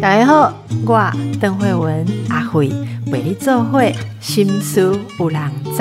[0.00, 0.52] 大家好，
[0.86, 2.72] 我邓慧文阿慧
[3.10, 5.78] 为你做会心思有人知。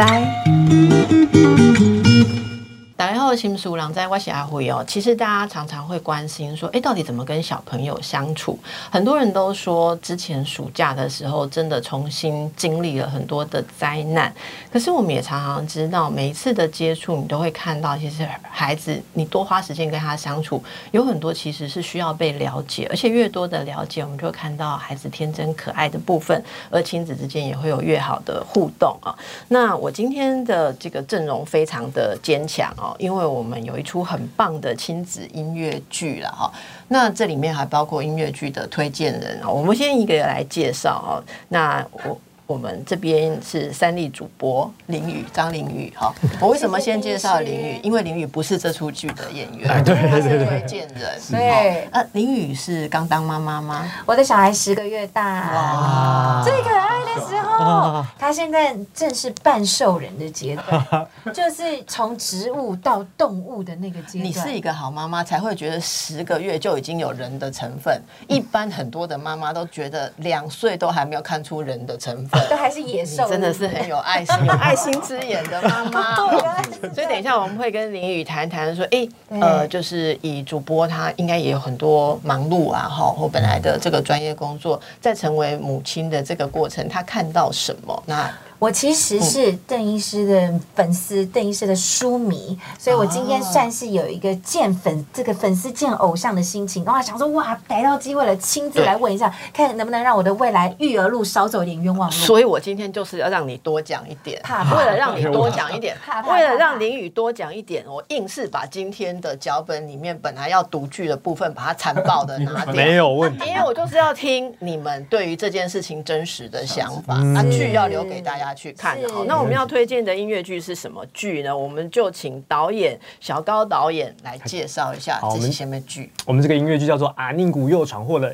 [2.96, 4.84] 大家好，心思有人知，我是阿慧哦。
[4.86, 8.60] 其实大家常常会关心说，哎，到底怎么跟小朋友相处？
[8.92, 14.34] 很多人都说，之前暑假的时候真的重新经历了很多的灾难。
[14.70, 29.18] 可是我们也常常知道，每一次的接触，你都会看到，其实孩子你多花时间跟他相处，有很多其实是需要被了解，而且越多的了解，我们就会看到孩子天真可爱的部分，而亲子之间也会有越好的互动啊。
[29.48, 32.94] 那我今天的这个阵容非常的坚强哦。
[33.00, 36.52] 因为为我们有一出很棒的亲子音乐剧了哈，
[36.88, 41.22] 那这里面还包括音乐剧的推荐人啊，我们先一个个来介绍啊。
[41.50, 42.20] 那我
[42.52, 47.80] 我们这边是三立主播林宇张林宇哈，我为什么先介绍林宇？
[47.82, 51.18] 因为林宇不是这出剧的演员，对他是推荐人。
[51.32, 53.90] 对，呃，林宇是刚当妈妈吗？
[54.06, 64.26] 我的小孩十个月大，最可爱的时候，他现在正是半兽人的阶段， 就是从植物到动物的那个阶段。
[64.26, 68.02] 你是一个好妈妈，才会觉得十个月就已经有人的成分。
[68.28, 72.41] 一般很多的妈妈都觉得两岁都还没有看出人的成分。
[72.50, 76.16] 都还是野兽，真的是很有爱心、有 爱心之眼的妈妈。
[76.94, 88.04] 所以等一下我们会跟林宇谈谈说，哎，呃，就是以主播他应该也有很多忙碌啊，哈，或本来的这个专业工作，在成为母亲的这个过程，他看到什么？
[88.06, 88.30] 那。
[88.62, 102.16] 我其实是邓医师的粉丝，邓医师的书迷，所以我今天算是有一个见粉这个粉丝见偶像的心情，然后想说哇，逮到机会了，亲自来问一下，看能不能让我的未来育儿路少走一点冤枉路。
[102.16, 104.40] 所以我今天就是要让你多讲一点，
[104.78, 105.98] 为了让你多讲一点，
[106.30, 118.51] 为了让林宇多讲一点，我硬是把今天的脚本里面本来要读剧的部分，把它残暴的 拿掉，没有问题，因为我就是要听你们对于这件事情真实的想法，那，剧要留给大家。
[118.54, 121.56] 去看好，那我们要推荐的音乐剧是什么剧呢？
[121.56, 126.12] 我们就请导演小高导演来介绍一下这些什么剧。
[126.26, 128.34] 我们这个音乐剧叫做《阿宁古又闯祸了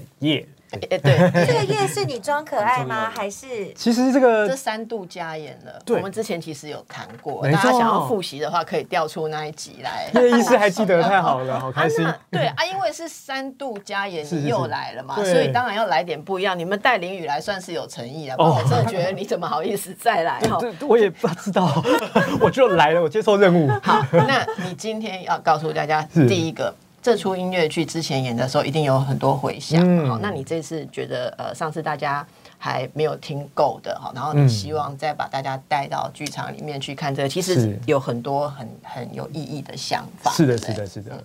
[0.71, 0.99] 对，
[1.45, 3.09] 这个夜是你装可爱吗？
[3.09, 5.81] 还是其实这个这三度加演了。
[5.95, 10.09] 我们之前其实有谈过，大家想要复习的话，可以调出那一集来。
[10.13, 12.05] 叶医师还记得，太好了，好开心。
[12.29, 16.57] 对啊，因为是三度加演，你又来了嘛，所以当然要来点不一样。
[16.57, 20.39] 你们带林雨来算是有诚意啊，我真的觉得你怎么好意思再来？
[20.41, 21.81] 哈，我也不知道，
[22.41, 23.69] 我就来了，我接受任务。
[23.81, 26.75] 好，那你今天要告诉大家第一个。
[27.01, 29.81] 这出音乐剧之前演的时候，一定有很多回响。
[30.07, 32.25] 好，那你这次觉得，呃，上次大家
[32.57, 40.31] 还没有听够的哈，然后你希望再把大家带到剧场里面去看这个，其实有很多很很有意义的想法。
[40.31, 41.23] 是的，是的，是的。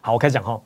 [0.00, 0.60] 好，我开始讲哈。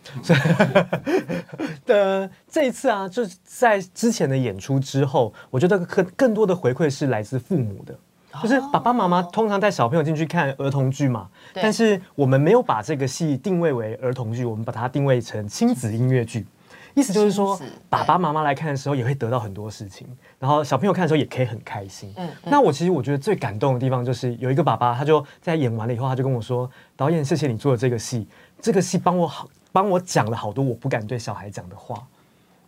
[1.85, 7.95] 的这一次啊，就是在之前的演出之后，我觉得更更多的回馈是来自父母的。
[8.43, 16.47] 就是爸爸妈妈通常带小朋友进去看儿童剧嘛，但是我们没有把这个戏定位为儿童剧，我们把它定位成亲子音乐剧。
[16.95, 17.61] 意思就是说，
[17.91, 20.09] 爸爸妈妈来看的时候也会得到很多事情，
[20.39, 22.11] 然后小朋友看的时候也可以很开心。
[22.17, 28.27] 嗯，那我其实我觉得最感动的地方就是有一个爸爸，他就在演完了以后，他就跟我说：“导演，谢谢你做的这个戏，
[28.63, 32.03] 这个戏帮我好，帮我讲了好多我不敢对小孩讲的话。”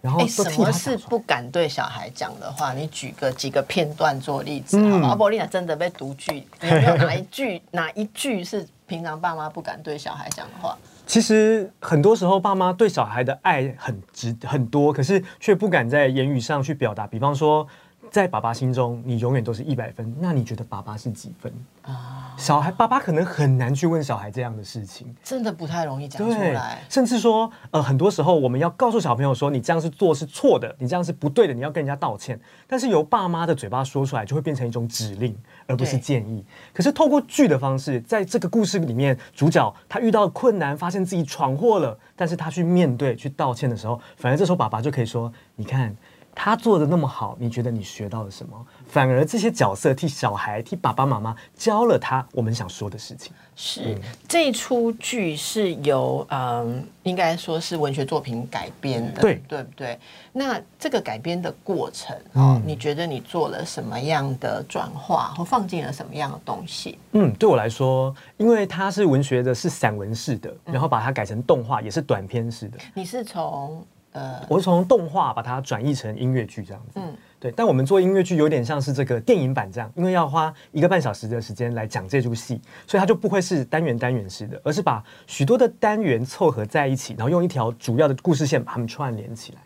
[0.00, 2.72] 然后什么是不敢对小孩讲的话？
[2.72, 5.08] 你举个几个片段做例子好吗？
[5.08, 10.76] 阿波丽娜真的被读剧，有没有哪一句哪一句是平常爸妈不敢对小孩讲的话？
[11.06, 17.06] 其实很多时候爸妈对小孩的爱很直很多，可是却不敢在言语上去表达。
[17.06, 17.66] 比方说。
[18.10, 20.14] 在爸爸心中，你永远都是一百分。
[20.18, 21.52] 那你觉得爸爸是几分
[21.82, 22.34] 啊？
[22.36, 26.82] 小孩爸爸可能很难去问小孩这样的事情，真的不太容易讲出来。
[26.88, 32.38] 甚至说，呃，很多时候我们要告诉小朋友说，你这样是做是错的，你这样是不对的，你要跟人家道歉。
[32.66, 35.36] 但是由爸妈的嘴巴说出来，就会变成一种指令，
[35.66, 36.44] 而不是建议。
[36.72, 45.94] 可是透过剧的方式，在这个故事里面，主角他遇到困难，发现自己闯祸了，但是他去面对、去道歉的时候，反而这时候爸爸就可以说：“你看。”
[46.40, 48.66] 他做的那么好，你觉得你学到了什么？
[48.86, 53.32] 反而这些角色替小孩、替爸爸妈妈教了他我们想说的事情。
[53.56, 53.98] 是
[54.28, 59.98] 这出剧是由嗯，应该说是文学作品改编的，对对不对？
[60.32, 66.96] 那这个改编的过程哦，你觉得你做了什么样的转化，或放进了什么样的东西？
[67.12, 72.78] 嗯，对我来说，因为它是文学的，是散文式的，然后把它改成动画，也是短篇式的。
[72.94, 73.84] 你是从？
[74.18, 76.94] 呃，我是从动画把它转译成音乐剧这样子。
[76.96, 77.52] 嗯，对。
[77.52, 89.58] 但我们做音乐剧有点像是这个电影版这样，因为要花一个半小时的时间来讲这出戏，所以它就不会是单元单元式的，而是把许多的单元凑合在一起，然后用一条主要的故事线把它们串联起来。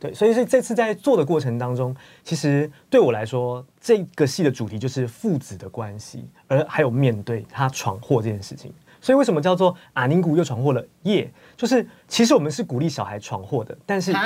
[0.00, 1.94] 对，所以是这次在做的过程当中，
[2.24, 8.74] 其实对我来说，这个戏的主题就是父子的关系，而还有面对他闯祸这件事情。
[9.02, 10.82] 所以为什么叫做阿宁古又闯祸了？
[11.02, 14.16] 耶，就是其实我们是鼓励小孩闯祸的，但是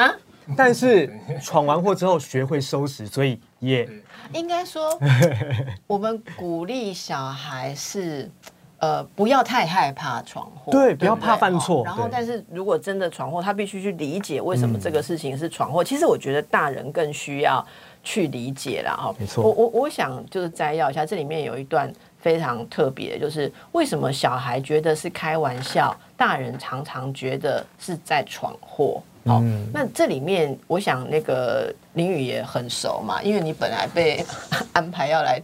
[0.56, 1.10] 但是
[1.42, 3.88] 闯完祸之后学会收拾，所以耶。
[4.32, 4.96] 应该说，
[5.88, 8.30] 我们鼓励小孩是。
[8.78, 11.82] 呃，不要太害怕闯祸，对，不要怕犯错。
[11.82, 15.82] 然后，但是如果真的闯祸，他必须去理解为什么这个事情是闯祸。
[15.82, 17.66] 其实我觉得大人更需要
[18.04, 19.14] 去理解了哈。
[19.18, 21.90] 没错，我我我想就是摘要一下，这里面有一段
[22.26, 29.00] 非常特别，就是为什么小孩觉得是开玩笑，大人常常觉得是在闯祸。
[29.26, 29.40] 哦，
[29.72, 34.26] 那这里面我想那个林宇也很熟嘛，因为你本来被
[34.74, 35.40] 安排要来。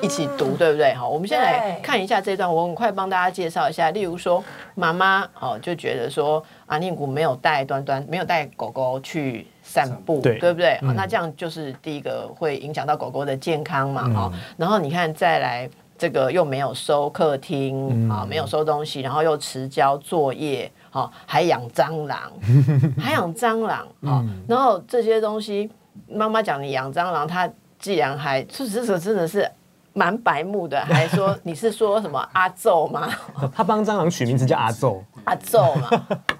[0.00, 0.92] 一起读，对不对？
[0.94, 3.90] 好，我们先来看一下这段，我很快帮大家介绍一下。
[3.92, 4.42] 例如说，
[4.74, 10.78] 妈妈哦就觉得说，阿念古没有带端端，没有带狗狗去散步，对不对？
[10.82, 14.32] 好，那这样就是第一个会影响到狗狗的健康嘛，哈。
[14.56, 15.68] 然后你看，再来
[15.98, 22.32] 这个又没有收客厅啊，没有收东西，然后又迟交作业，好，还养蟑螂，
[22.96, 25.70] 还养蟑螂，好，然后这些东西，
[26.08, 29.50] 妈妈讲你养蟑螂，他既然还，这这真的是。
[29.94, 33.08] 蛮白目的，还说你是说什么阿奏吗？
[33.52, 35.90] 他帮蟑螂取名字叫阿奏，阿奏嘛。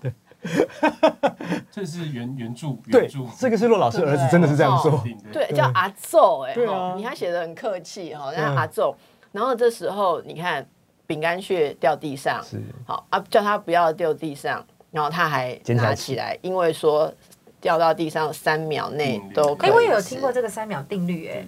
[0.01, 0.13] 对，
[1.69, 5.03] 这是原原著，原著，这个是骆老师儿子，真的是这样说。
[5.33, 6.55] 对，叫阿奏，哎，
[6.95, 8.95] 你还写的很客气哈，叫阿奏。
[9.33, 10.67] 然后这时候你看
[11.07, 17.13] 饼干屑掉地上，是好啊，叫他不要掉地上，然后他还拿起来，因为说
[17.61, 19.55] 掉到地上三秒内都。
[19.57, 21.47] 哎，我也有听过这个三秒定律，哎。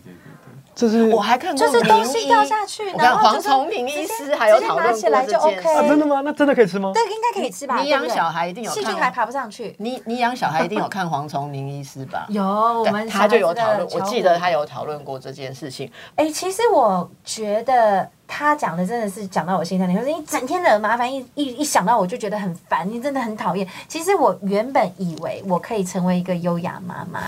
[0.74, 5.88] 就是我还看过，就是东西掉下去，然后黄崇明医师还有讨论过这件事。
[5.88, 6.22] 真的吗？
[6.24, 6.92] 那真的可以吃吗？
[6.94, 7.78] 对，应该可以吃吧。
[7.80, 9.74] 你养小孩一定有，细菌还爬不上去。
[9.78, 12.26] 你你养小孩一定有看黄崇明医师吧？
[12.30, 15.90] 有，我们他就有讨论，我记得他有讨论过这件事情。
[16.16, 18.08] 哎，其实我觉得。
[18.32, 23.66] 他讲的真的是讲到我心上，你说你整天的麻烦，一一一想到我就觉得很烦，你真的很讨厌。
[23.88, 27.20] 其实我原本以为我可以成为一个优雅妈妈，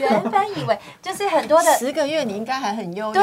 [0.00, 3.22] 原本以为 就是很多的十个月你应该还很优雅，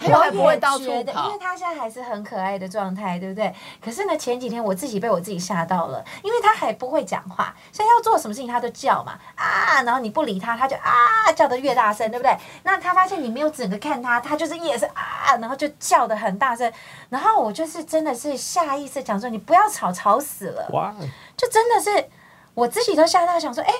[0.00, 3.54] 对，我还不会到处跑，因为他现在还是很可爱的状态，对不对？
[3.80, 12.36] 可是呢，前几天我自己被我自己吓到了，因为他还不会讲话，所以要做什么事情他都叫嘛啊，然后你不理他，他就啊叫的越大声，对不对？
[12.64, 16.31] 那他发现你没有整个看他，他就是也是啊，然后就叫的很。
[16.32, 16.72] 很大声，
[17.10, 20.66] 然后我就是真的是下意识讲说你不要吵，吵死了。
[20.72, 20.94] 哇！
[21.36, 22.08] 就真的是
[22.54, 23.72] 我自己都吓到，想说，哎，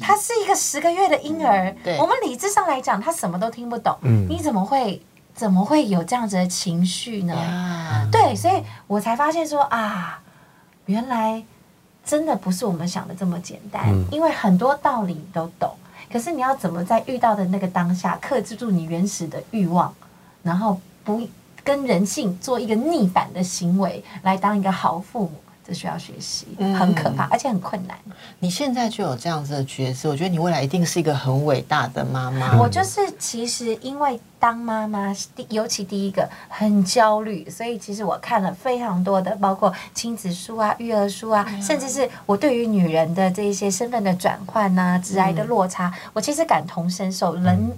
[0.00, 3.96] 他是一个十个月的婴儿，我们理智上来讲，他什么都听不懂。
[4.02, 5.00] 嗯，你怎么会
[5.34, 7.34] 怎么会有这样子的情绪呢？
[8.10, 10.20] 对，所以我才发现说啊，
[10.86, 11.42] 原来
[12.04, 15.74] 真的不是我们想的这么简单，因为很多道理都懂，
[16.12, 19.94] 可是你要怎么在遇到的那个当下克制住你原始的欲望，
[20.42, 20.80] 然后。
[21.04, 21.20] 不
[21.64, 25.32] 跟人性做一个逆反的行为，来当一个好父母，
[25.64, 27.96] 这需要学习，很可怕，而且很困难。
[28.40, 32.58] 你现在就有这样子的角色，我觉得你未来一定是一个很伟大的妈妈。
[32.58, 47.70] 我就是其实因为当妈妈，第尤其第一个很焦虑，所以其实我看了非常多的，包括亲子书啊、育儿书啊，甚至是我对于女人的这一些身份的转换呐、直癌的落差，我其实感同身受，冷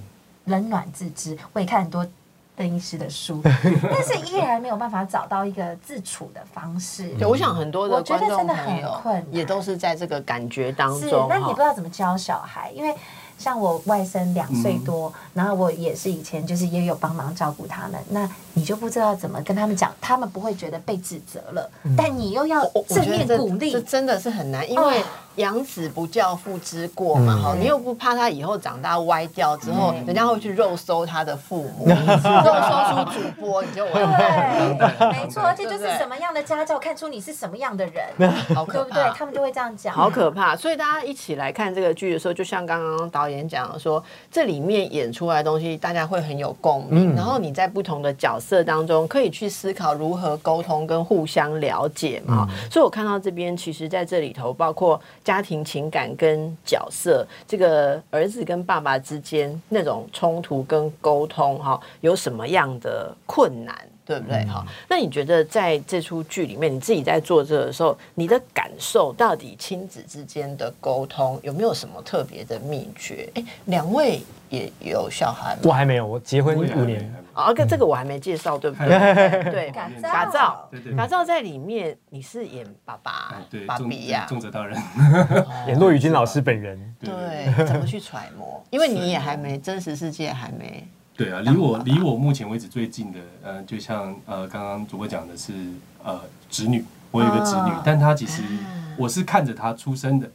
[0.47, 1.37] 冷暖自知。
[1.53, 2.07] 我也看很多。
[2.57, 7.09] 邓医师的书， 但是依然没有办法找到一个自处的方式。
[7.19, 11.27] 对，我想很多的观众朋友也都是在这个感觉当中。
[11.29, 12.95] 那你不知道怎么教小孩，因为。
[13.37, 25.03] 像我外甥两岁多，然后我也是以前就是也有帮忙照顾他们，那你就不知道怎么跟他们讲，他们不会觉得被指责了，但你又要正面鼓励，这真的是很难，因为
[25.37, 39.13] 养子不教父之过嘛，哈，你又不怕他以后长大歪掉之后，人家会去肉搜他的父母， 肉搜出主播，你就 对，没错，而且就是什么样的家教看出你是什么样的人， 好可怕，对不对？
[39.19, 40.57] 他们就会这样讲，好可怕。
[40.57, 43.35] 所以大家一起来看这个剧的时候，就像刚刚导演。
[43.35, 44.01] 演讲说，
[44.31, 47.17] 这里面演出来的东西，大家会很有共鸣。
[47.17, 52.49] 然后你在不同的角色当中，可以去思考如何沟通跟互相了解嘛。
[52.71, 63.75] 所以我看到这边，其实在这里头，包括家庭情感跟角色，这个儿子跟爸爸之间那种冲突跟沟通，哈，有什么样的困难？
[64.07, 64.45] 对不对？
[64.45, 73.27] 哈，那你觉得在这出剧里面，你自己在做这的时候，你的感受到底亲子之间的沟通有没有什么特别的秘诀？
[73.35, 75.63] 哎，两位也有小孩吗？
[75.65, 77.24] 我还没有，我结婚五年。
[77.35, 78.89] 啊，跟这个我还没介绍，对不对？
[79.51, 80.69] 对，嘎嘎造。
[80.71, 84.81] 对对，嘎造在里面你是演爸爸哎，对，爸重比呀，重责大人，
[85.69, 88.63] 演骆宇君老师本人，对，怎么去揣摩？
[88.71, 90.87] 因为你也还没真实世界还没
[91.17, 95.53] 对啊，离我离我目前为止最近的，呃，就像呃刚刚主播讲的是
[96.03, 98.83] 呃侄女，我有一个侄女啊，但她其实啊。
[98.97, 100.31] 我是看着她出生的，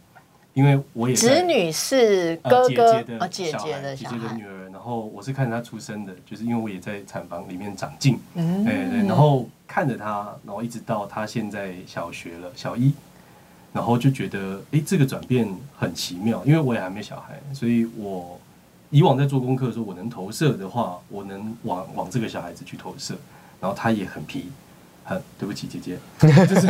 [0.54, 8.66] 因为我也在侄女是哥哥姐啊姐姐的姐姐的女，儿，然后我是看着她出生的，就是因为我也在产房里面长进，嗯。
[8.66, 12.94] 对对，然后看着她，然后一直到她现在小学了，小一，
[13.72, 18.38] 然后就觉得，哎，这个转变很奇妙，因为我也还没小孩，所以我
[18.90, 23.16] 以往在做功课的时候，我能投射的话，我能往往这个小孩子去投射，
[23.62, 24.50] 然后他也很皮，
[25.10, 26.68] 很对不起姐姐， 就是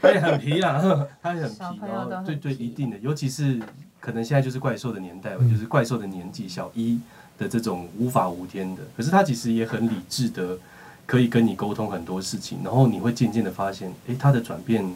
[0.00, 0.80] 他也很皮啊，
[1.20, 3.60] 他也很皮然后对对，一定的，尤其是
[3.98, 7.00] 可能现在就是怪兽的年代，就是怪兽的年纪，小一
[7.36, 10.56] 的这种无法无天的，可是他其实也很理智的，
[11.04, 14.88] 可以跟你沟通很多事情，然后你会渐渐的发现，哎，他的转变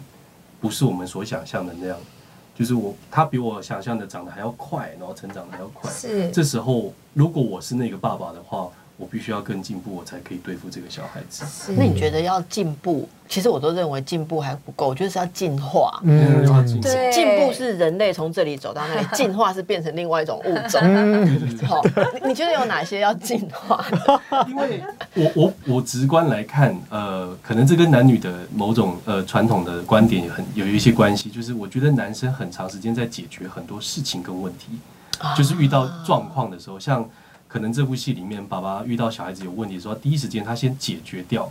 [0.60, 1.98] 不是我们所想象的那样，
[2.54, 6.30] 就是我他比我想象的长得还要快，然后成长的还要快，是。
[6.30, 8.70] 这时候如果我是那个爸爸的话，
[9.02, 11.44] 我必须要更进步，我才可以对付这个小孩子。
[11.44, 13.08] 是那你觉得要进步？
[13.28, 16.00] 其实我都认为进步还不够，我觉得是要进化。
[16.04, 20.80] 嗯要进步对进步是人类从这里走到那里， 进化是变成另外一种物种。
[21.66, 21.82] 好，
[22.22, 23.84] 你你觉得有哪些要进化？
[24.46, 24.80] 因为
[25.14, 34.78] 我我我直观来看，呃，可能这跟男女的某种呃传统的观点也很有一些关系，就是我觉得男生很长时间在解决很多事情跟问题，
[35.36, 37.08] 就是遇到状况的时候，像
[37.52, 41.46] 可能这部戏里面爸爸遇到小孩子有问题的时候，第一时间他先解决掉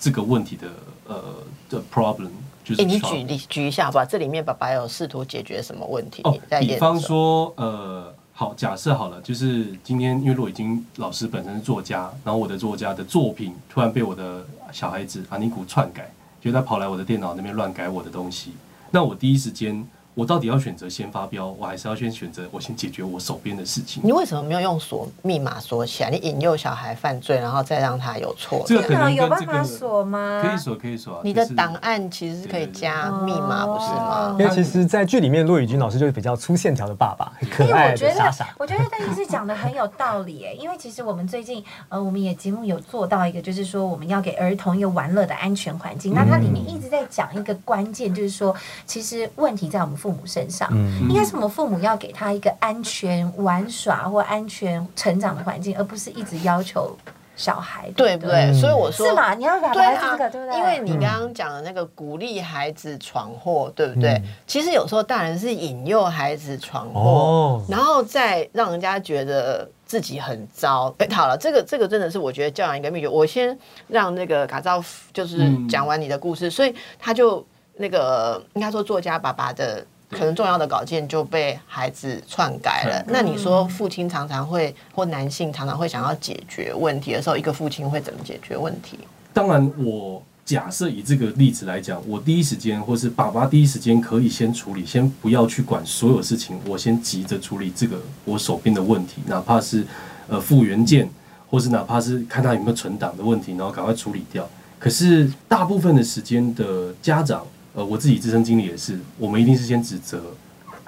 [0.00, 0.68] 这个问题的
[1.06, 1.22] 呃
[1.70, 2.30] 的 problem，
[2.64, 4.04] 就是哎，你举例举一下吧。
[4.04, 6.22] 这里面爸爸有试图解决什么问题？
[6.24, 18.50] 哦，比方说，呃，好，假设好了，就是今天因为骆以金老师本身是作家，然后我的作家的作品突然被我的小孩子阿尼古篡改，就他跑来我的电脑那边乱改我的东西，
[18.90, 24.00] 那我第一时间，我到底要选择先发飙，我还是要先选择我先解决我手边的事情？
[24.04, 26.10] 你为什么没有用锁密码锁起来？
[26.10, 30.40] 你引诱小孩犯罪，然后再让他有错这个有办法锁吗？
[30.44, 31.20] 可以锁，可以锁啊。
[31.24, 34.36] 你的档案其实是可以加密码，不是吗？
[34.38, 46.14] 因为其实，在剧里面，骆宇君老师就是比较粗线条的爸爸，很可因为爱的我觉得傻傻。，我觉得邓医师讲的很有道理诶，因为其实我们最近呃，我们也节目有做到一个，就是说我们要给儿童一个玩乐的安全环境。
[46.14, 48.54] 那它里面一直在讲一个关键，就是说，
[48.86, 56.94] 其实问题在我们父母身上，嗯应该是我们父母要给他一个安全玩耍或安全成长的环境，而不是一直要求
[57.34, 58.50] 小孩，对不对？
[58.50, 59.32] 嗯所以我说是嘛？
[59.32, 60.58] 你要给对啊孩子这个，对不对？
[60.58, 64.10] 因为你刚刚讲的那个鼓励孩子闯祸，对不对？
[64.10, 70.94] 嗯其实有时候大人是引诱孩子闯祸，哦然后再让人家觉得自己很糟。
[70.98, 73.08] 哎，好了，这个这个真的是我觉得教养一个秘诀。
[73.08, 73.58] 我先
[73.88, 74.84] 让那个嘎造
[75.14, 77.42] 就是嗯讲完你的故事，所以他就
[77.76, 79.84] 那个应该说作家爸爸的。
[80.14, 83.04] 可能重要的稿件就被孩子篡改了。
[83.08, 88.98] 那你说父亲常常会或男性常常会想要解决问题的时候，一个父亲会怎么解决问题？
[89.32, 99.84] 当然，我假设以这个例子来讲，我第一时间或是爸爸第一时间可以先处理，先不要去管所有事情，我先急着处理这个我手边的问题，哪怕是
[100.28, 101.08] 呃复原件，
[101.50, 104.48] 或是哪怕是看他有没有存档的问题，然后赶快处理掉。
[104.78, 107.44] 可是大部分的时间的家长，
[107.74, 110.22] 呃，我自己自身经历也是，我们一定是先指责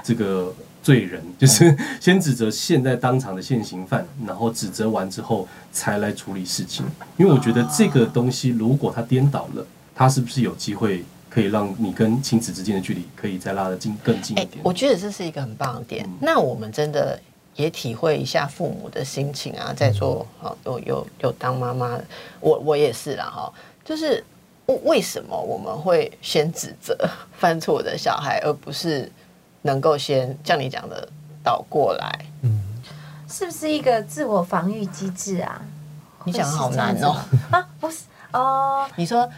[0.05, 6.87] 这个罪人，就是 先指责现在当场的现行犯，然后指责完之后才来处理事情。
[7.17, 14.61] 因为我觉得这个东西如果他颠倒了，他是不是有机会可以让你跟亲子之间的距离可以再拉得近更近一哎、点？
[14.63, 16.05] 我觉得这是一个很棒的点。
[16.07, 17.21] 嗯那我们真的
[17.57, 22.05] 也体会一下父母的心情啊，在做好有有有当妈妈的，
[22.39, 23.53] 我我也是啦哈，
[23.85, 24.23] 就是
[24.67, 26.97] 为为什么我们会先指责
[27.39, 29.11] 犯错的小孩，而不是
[29.63, 31.09] 能够先像你讲的
[31.43, 32.25] 倒过来？
[32.43, 32.63] 嗯
[33.29, 35.61] 是不是一个自我防御机制啊？
[36.25, 37.17] 你讲得好难哦
[37.51, 39.29] 啊，不是哦，你说，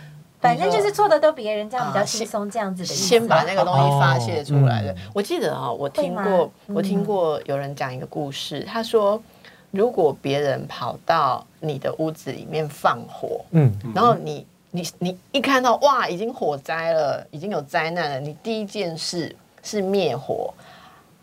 [0.41, 3.03] 反正就是错的都别人，这样比较啊轻松，这样子的意思。
[3.03, 4.93] 先把那个东西发泄出来的。
[4.93, 9.21] 哦我记得啊、我听过，我听过有人讲一个故事，他说，
[9.71, 20.53] 如果别人跑到你的屋子里面放火，嗯，然后你你你一看到哇，已经火灾了，已经有灾难了，你第一件事是灭火，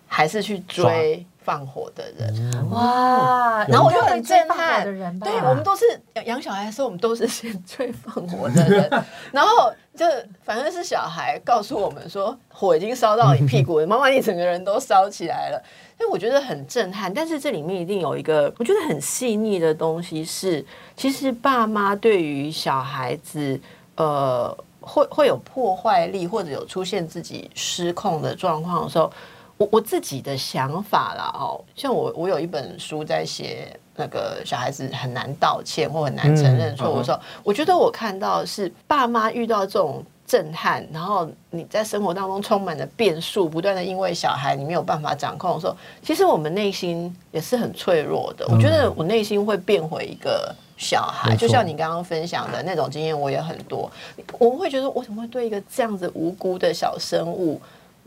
[0.08, 2.70] 还是去追放火的人。
[2.72, 4.84] 哇，然后我就很震撼？
[5.20, 5.86] 对我们都是
[6.16, 8.90] 养养小孩的时候，我们都是先追放火的人，
[9.32, 10.06] 然后就
[10.44, 15.62] 反正是小孩告诉我们说，火已经烧到你屁股了，妈妈你整个人都烧起来了。
[15.98, 20.66] 所以我觉得很震撼，但是这里面一定有一个我觉得很细腻的东西是，
[20.98, 23.58] 其实爸妈对于小孩子，
[23.96, 29.10] 呃，会会有破坏力或者有出现自己失控的状况的时候，
[29.58, 48.46] 我我自己的想法啦，哦，像我我有一本书在写那个小孩子很难道歉或很难承认错误的时候，我觉得我看到是爸妈遇到这种震撼，然后你在生活当中充满了变数，不断的因为小孩你没有办法掌控的时候，其实我们内心也是很脆弱的。
[48.50, 50.54] 我觉得我内心会变回一个。
[50.78, 53.90] 小孩，就像你刚刚分享的那种经验，我也很多。
[54.38, 57.62] 我们会觉得，我怎么会对一个这样子无辜的小生物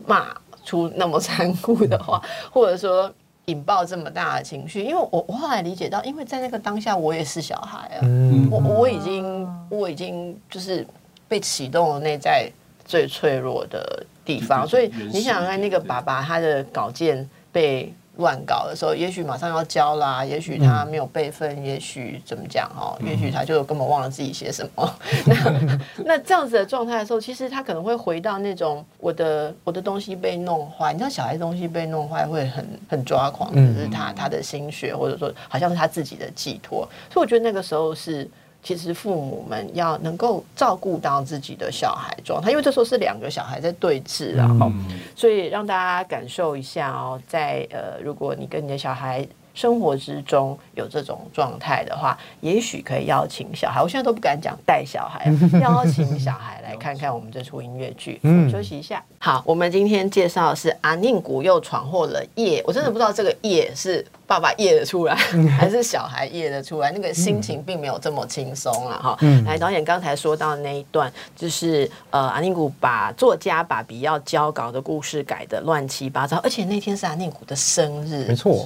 [0.05, 0.27] 骂
[0.69, 2.21] 出那么残酷的话，
[2.53, 3.11] 或者说
[3.45, 4.83] 引爆这么大的情绪？
[4.83, 10.85] 因为我我后来理解到，因为在那个当下，我也是小孩啊，嗯我我已经我已经就是
[11.27, 12.47] 被启动了内在
[12.85, 17.91] 最脆弱的地方，所以你想想看，那个爸爸他的稿件被。
[18.19, 24.95] 乱搞的时候，也许马上要交啦，也许他没有备份，也许怎么讲哦，也许他就根本忘了自己写什么。
[25.25, 36.87] 那那这样子的状态的时候，其实他可能会回到那种我的我的东西被弄坏，你知道小孩东西被弄坏会很很抓狂，嗯就是他他的心血，或者说好像是他自己的寄托。
[37.11, 38.29] 所以我觉得那个时候是。
[38.61, 44.85] 其实父母们要能够照顾到自己的小孩状态，因为这时候是两个小孩在对峙啊，嗯。
[45.15, 49.25] 所以让大家感受一下哦，在呃，如果你跟你的小孩
[49.59, 53.81] 生活之中有这种状态的话，也许可以邀请小孩。
[53.81, 55.29] 我现在都不敢讲带小孩，
[55.61, 58.21] 邀请小孩来看看我们这出音乐剧。
[58.23, 59.03] 嗯休息一下。
[59.17, 65.13] 好，我们今天介绍的是阿宁古又闯祸了夜，我真的不知道这个夜是爸爸夜的出来，
[65.59, 69.17] 还是小孩夜的出来，那个心情并没有这么轻松了哈。
[69.45, 78.65] 来，导演刚才说到的那一段，就是呃，阿宁古把作家把比要交稿的故事改的乱七八糟，而且那天是阿宁古的生日，没错，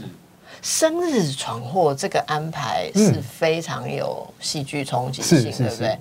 [0.63, 5.97] 生日闯祸这个安排是非常有戏剧冲击性，对不对？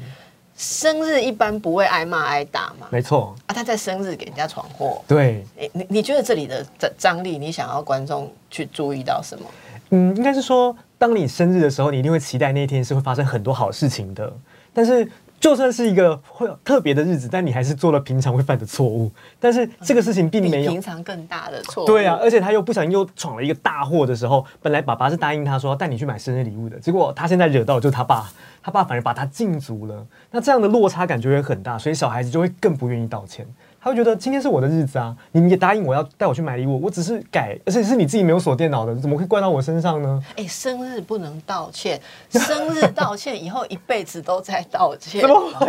[0.56, 9.44] 生日一般不会挨骂挨打嘛，没错，啊，他在生日给人家闯祸，对，你你你觉得这里的张张力，你想要观众去注意到什么？
[9.90, 14.32] 嗯，应该是说，当你生日的时候，你一定会期待那一天是会发生很多好事情的。
[14.72, 15.06] 但是，
[15.42, 19.10] 就算是一个会有特别的日子，但你还是做了平常会犯的错误。
[19.40, 21.86] 但是这个事情并没有平常更大的错误。
[21.88, 28.30] 对啊，而且他又不小心又闯了一个大祸的时候，本来爸爸是答应他说要带你去买生日礼物的，结果他现在惹到就是他爸，
[28.62, 30.06] 他爸反而把他禁足了。
[30.30, 33.44] 那这样的落差感就会很大，所以小孩子就会更不愿意道歉。
[33.82, 40.22] 他会觉得今天是我的日子啊，你们也答应我要带我去买礼物，我只是改，而且是你自己没有锁电脑的，怎么会怪到我身上呢？
[40.36, 45.20] 哎、生日不能道歉，生日道歉以后一辈子都在道歉。
[45.26, 45.66] 怎么会？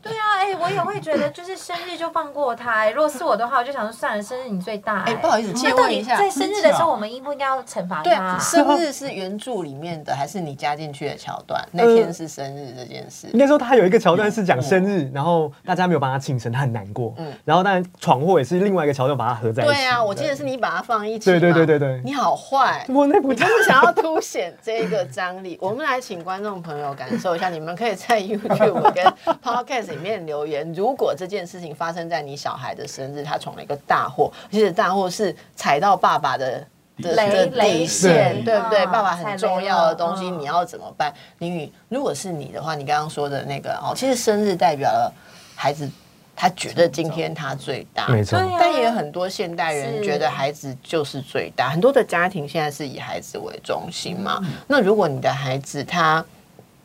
[0.00, 8.38] 对啊，哎、我也会觉得，就是生日就放过他、哎，如果是我的话，我就想说，算了，生日你最大、哎不好意思借问一下在生日的时候，我们应不应该要惩罚他啊，？
[8.38, 11.62] 生日是原著里面的，还是你加进去的桥段？
[11.72, 13.38] 那天是生日这件事应。
[13.38, 17.12] 该说他有一个桥段是讲生日，然后大家没有帮他庆生，他很难过。
[17.18, 19.72] 嗯然后当然闯祸也是另外一个桥段，把它合在一起。
[19.72, 21.26] 对啊，我记得是你把它放一起。
[21.30, 22.86] 对对对对对你好坏。
[22.88, 25.58] 我那部就是想要凸显这个张力。
[25.60, 29.04] 我们来请观众朋友感受一下，你们可以在 YouTube 跟
[29.42, 30.72] Podcast 里面留言。
[30.72, 36.64] 如果这件事情发生在你小孩的生日，他闯了一个大祸，而且大祸是踩到爸爸的。
[37.02, 38.84] 的雷雷底线，对不对？
[38.84, 41.12] 嗯爸爸很重要的东西，你要怎么办？
[41.40, 45.12] 你如果是你的话，你刚刚说的那个哦，其实生日代表了
[45.56, 45.90] 孩子，
[46.36, 48.38] 他觉得今天他最大，没错。
[48.58, 54.40] 但也有很多现代人觉得孩子就是最大，很多的家庭现在是以孩子为中心嘛。
[54.66, 56.24] 那如果你的孩子他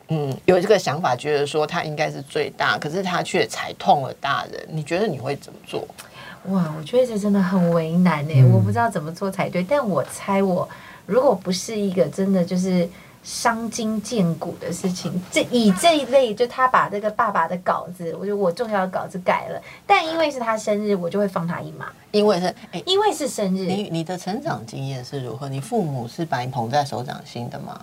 [0.10, 5.88] 嗯有这个想法，觉得说他应该是最大，可是他却踩痛了大人，你觉得你会怎么做？
[6.46, 8.52] 哇，我觉得这真的很为难呢、嗯。
[8.52, 9.62] 我不知道怎么做才对。
[9.62, 10.68] 但我猜我
[11.06, 12.88] 如果不是一个真的就是
[13.24, 22.82] 伤筋见骨的事情，这以这一类，就他把这个爸爸的稿子，我觉得我重要的稿子改了，但因为是他生日，我就会放他一马，因为是哎。
[22.86, 23.66] 因为是生日。
[23.66, 25.48] 你你的成长经验是如何？
[25.48, 27.80] 你父母是把你捧在手掌心的吗？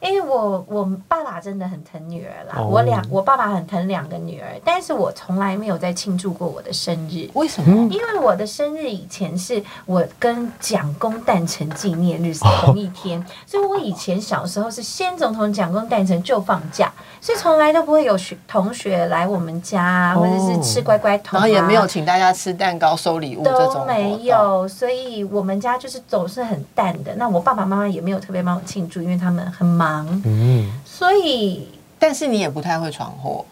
[0.00, 7.28] 因为我我爸爸真的很疼女儿啦，哦我两我爸爸很疼两个女儿，但是我从来没有在庆祝过我的生日。
[7.34, 7.88] 为什么？
[7.92, 24.22] 因为我的生日以前是我跟蒋公诞辰纪念日是同一天， 所以我以前小时候是先总统蒋公诞辰就放假，所以从来都不会有学同学来我们家啊，或者是吃乖乖桶、啊，然后也没有请大家吃蛋糕、收礼物这种都没。
[24.22, 27.14] 有，所以我们家就是总是很淡的。
[27.16, 33.44] 那我爸爸妈妈也没有特别帮我庆祝，因为他们很忙，嗯，所以但是你也不太会闯祸，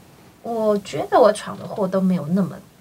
[0.43, 2.74] 我觉得我闯的祸都没有那么大。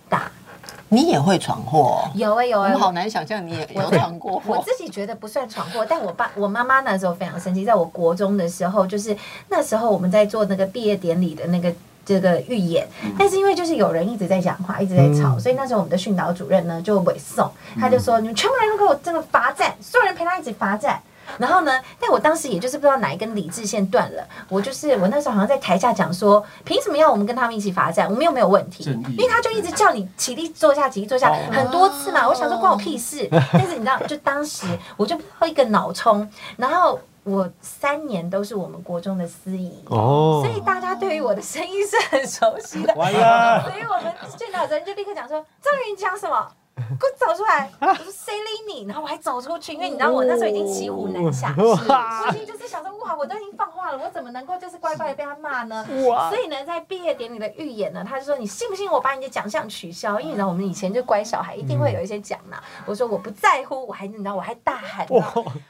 [0.94, 2.12] 你也会闯祸、哦。
[2.14, 4.56] 有哎、有哎、我好难想象你也有闯过祸。
[4.58, 9.16] 我自己觉得不算闯祸，但我爸我妈妈那时候非常生气，在我国中的时候，就是
[9.50, 11.74] 那时候我们在做那个毕业典礼的那个。
[12.06, 12.86] 这个预演，
[13.18, 21.02] 但是因为就是有人一直在讲话，一直在吵，嗯所以那时候我们的训导主任呢就委送，他就说你们全部人都给我这个罚站，所有人陪他一起罚站。
[21.38, 28.10] 然后呢，但我当时也就是不知道哪一根理智线断了，我就是我那时候好像在台下讲说，凭什么要我们跟他们一起罚站？
[28.10, 28.84] 我们又没有问题，
[29.18, 32.28] 因为他就一直叫你起立坐下，起立坐下很多次嘛。
[32.28, 34.66] 我想说关我屁事， 但是你知道，就当时
[34.98, 39.74] 我就不知道一个脑冲，然后我三年都是我们国中的司仪。
[39.88, 46.48] 哦所，以大家对于我的声音是很熟悉的，完了所以我们训导主任就立刻讲说：“赵云讲什么？
[46.76, 51.56] 给 我走出来！”我说：“谁理你？”然后我还走出去，因为你知道我那时候已经骑虎难下，
[51.88, 55.86] 哇我已经就是想说：“哇，我都已经放话了，我怎么能够就是乖乖的被他骂呢？”
[56.30, 60.20] 所以呢，在毕业典礼的预演呢，他就说：“你信不信我把你的奖项取消？
[60.20, 62.58] 因为你知道我们以前就乖小孩，一定会有一些奖嘛。
[62.86, 65.26] 我说：“我不在乎。”我还你知道我还大喊呢。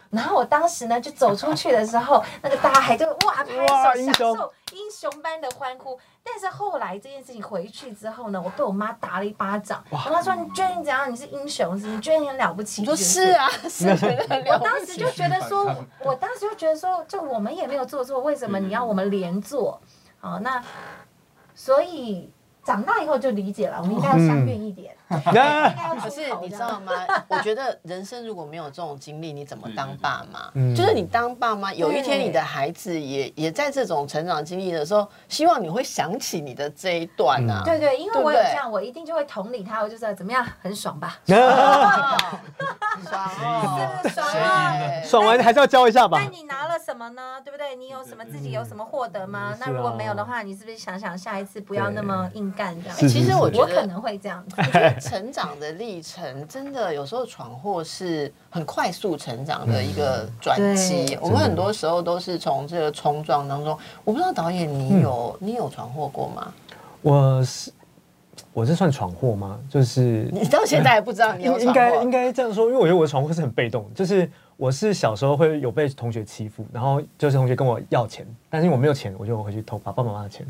[0.09, 5.97] 然后我当时呢就走出去的时候，那个大海就哇拍手享受英雄般的欢呼。
[6.23, 9.83] 但是后来这件事情回去之后呢，我被我妈打了一巴掌。
[9.91, 11.11] 然后她说：“你觉得你怎样？
[11.11, 11.87] 你是英雄是？
[11.87, 19.79] 你觉得你很了不起？”我说不是啊，是觉得很我了不当时就觉得说，我当时就觉得说，就我们也没有做错，为什么你要我们连坐？
[20.19, 20.63] 好，那
[21.53, 22.31] 所以
[22.63, 26.93] 长大以后就理解了，我们应该要相怨一点，应该要可是你知道吗？
[27.27, 30.49] 我觉得人生如果没有这种经历，你怎么当爸妈？
[30.53, 30.73] 嗯。
[30.73, 37.61] 就是你当爸妈，有一天你的孩子也也在这种成长经历的时候，希望你会想起你的这一段啊。
[37.65, 41.17] 对对，因为我有这样，我一定就会同理他，我就说怎么样，很爽吧？
[43.03, 46.29] 爽哦，是不是爽完还是要教一下吧那。
[46.29, 47.39] 你拿了什么呢？
[47.43, 47.75] 对不对？
[47.75, 49.55] 你有什么自己有什么获得吗？
[49.59, 52.97] 那如果没有的话，你是不是想想下一次不要那么硬干这样？
[52.97, 54.55] 是其实我觉我可能会这样子。
[54.57, 61.17] 我觉得成长的历程，真的有时候闯祸是很快速成长的一个转机。
[61.21, 66.53] 我们很多时候都是从这个冲撞当中，我不知道导演你有你有闯祸过吗？
[67.01, 67.71] 我是
[68.53, 69.59] 我是算闯祸吗？
[69.67, 80.45] 就是你到现在还不知道你有应闯祸应该应该这样说，因为我觉得我的闯祸是很被动，就是我是小时候会有被同学欺负，然后就是同学跟我要钱，但是我没有钱，我就回去偷爸爸妈妈的钱，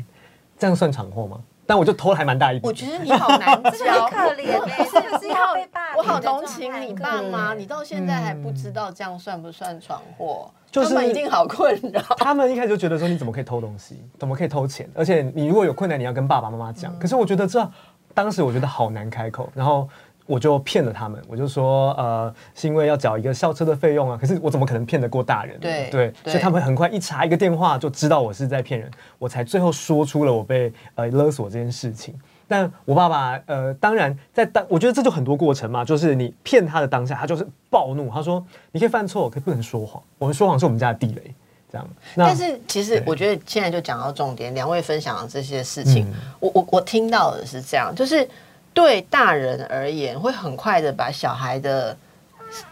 [0.58, 1.40] 这样算闯祸吗？
[1.66, 2.68] 但我就偷的还蛮大一笔。
[2.68, 10.50] 我觉得你好难很教，可怜欸是不是要被霸凌我好同情你爸妈，你到现在还不知道这样算不算闯祸？
[10.70, 12.02] 就是他们一定好困扰。
[12.18, 14.86] 他们一开始就觉得说你怎么可以偷东西，怎么可以偷钱？
[14.92, 16.94] 而且你如果有困难，你要跟爸爸妈妈讲。
[16.98, 17.66] 可是我觉得这
[18.14, 19.88] 当时我觉得好难开口，然后
[20.26, 24.16] 我就骗了他们，我就说呃是因为要缴一个校车的费用啊。
[24.18, 32.14] 可是我怎么可能骗得过大人对，对所以他们很快一查一个电话就知道我是在骗人，我才最后说出了我被呃勒索这件事情。
[32.46, 41.34] 但我爸爸，呃，当然在当，我觉得这就很多过程嘛，就是你骗他的当下，他就是暴怒，他说你可以犯错，可不能说谎，我们说谎是我们家的地雷，
[41.74, 41.88] 这样。
[42.16, 48.26] 但是其实我觉得现在就讲到重点，两位分享的这些事情，嗯我我我听到的是这样，就是
[48.72, 51.96] 对大人而言，会很快的把小孩的。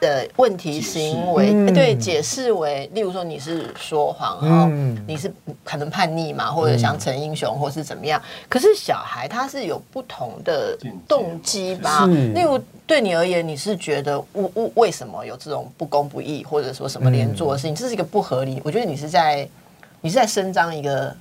[0.00, 5.32] 的问题行为，嗯对解释为，例如说你是说谎，然后嗯你是
[5.64, 8.20] 可能叛逆嘛，或者想成英雄，或是怎么样。
[8.48, 10.76] 可是小孩他是有不同的
[11.08, 12.06] 动机吧？
[12.06, 18.60] 例如对你而言，你是觉得为为为什么有这种不公不义，或者说什么连坐的事情，这是一个不合理。
[18.64, 19.48] 我觉得你是在
[20.00, 21.14] 你是在伸张一个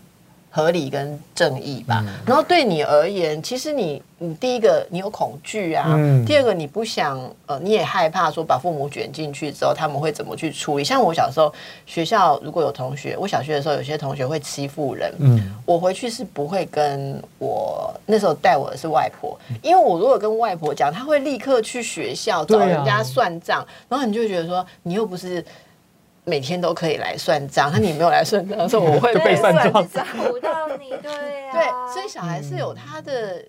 [0.54, 2.06] 合理跟正义吧。
[2.26, 10.84] 然后对你而言，其实你你第一个你有恐惧啊，嗯第二个你不想呃你也害怕说把父母卷进去之后他们会怎么去处理。
[10.84, 11.52] 像我小时候
[11.86, 25.44] 学校如果有同学，我小学的时候有些同学会欺负人，嗯我回去是不会跟我那时候带我的是外婆，因为我如果跟外婆讲，她会立刻去学校找人家算账，然后你就觉得说你又不是。
[26.32, 30.06] 每天都可以来算账，那你没有来算账的时候， 我会就被算账账。
[30.16, 33.44] 唬到你，对啊，对，所以小孩是有他的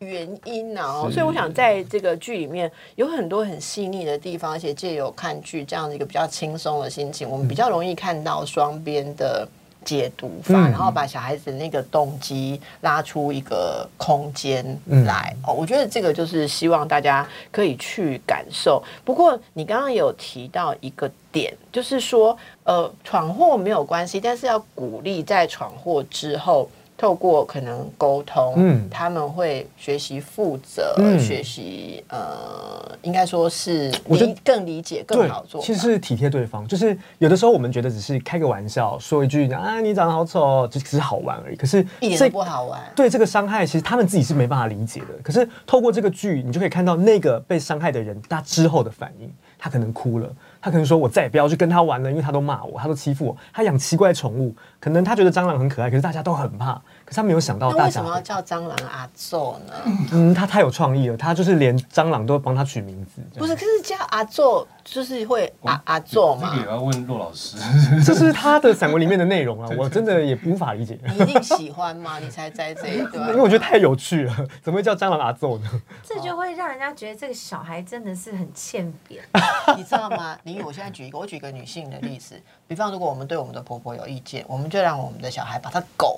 [0.00, 9.48] 原因啊、哦，所以我想在这个剧里面有很多很细腻的地方，而且借由看剧这样的一个比较轻松的心情，我们比较容易看到双边的
[9.88, 14.62] 解读法，嗯然后把小孩子那个动机拉出一个空间
[15.06, 15.34] 来。
[15.46, 18.82] 哦，我觉得这个就是希望大家可以去感受。
[19.02, 26.68] 不过你刚刚有提到一个点，就是说，呃，闯祸没有关系，但是要鼓励在闯祸之后。
[26.98, 35.62] 透过可能沟通，嗯他们会学习负责，嗯学习呃，应该说是我觉得理更理解、更好做。
[35.62, 41.56] 其实是体贴对方，就是有的时候我们觉得只是开个玩笑，说一句啊你长得好丑哦，就只是好玩而已。
[41.56, 42.80] 可是一点这都不好玩。
[42.96, 45.06] 对这个伤害，其实他们自己是没办法理解的。
[45.22, 49.32] 可是透过这个剧，你就可以看到那个被伤害的人他之后的反应。
[49.60, 50.32] 他可能哭了，
[50.68, 53.34] 他可能说：“我再也不要去跟他玩了，因为他都骂我，他都欺负我。
[53.54, 56.78] 他养奇怪宠物，可能他觉得蟑螂很可爱，可是大家都很怕。
[57.08, 59.72] 可是他没有想到大家为什么要叫蟑螂阿宙呢？
[60.12, 63.22] 嗯，他太有创意了，他就是连蟑螂都帮他取名字。
[63.38, 66.62] 不是，可是叫阿宙就是会阿阿宙嘛这个？
[66.62, 67.56] 也要问骆老师。
[68.04, 72.18] 这是他的散文里面的内容啊， 我真的也无法理解，你一定喜欢吗？
[72.18, 73.40] 你才在这一段 因为。
[73.40, 75.70] 我觉得太有趣了，怎么会叫蟑螂阿揍呢？
[76.06, 79.24] 这就会让人家觉得这个小孩真的是很欠扁。
[79.78, 80.38] 你知道吗？
[80.42, 82.34] 林宇，我现在举一个，我举一个女性的例子，
[82.66, 86.17] 比方如果我们对我们的婆婆有意见，我们就让我们的小孩把他狗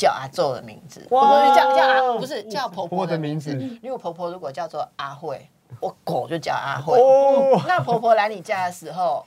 [0.00, 1.28] 叫阿宙的名字，哇。
[1.28, 3.52] 不是叫叫阿，不是叫婆婆的的名字。
[3.82, 5.46] 因为婆婆如果叫做阿慧，
[5.78, 6.98] 我狗就叫阿慧。
[6.98, 9.26] 哦，那婆婆来你家的时候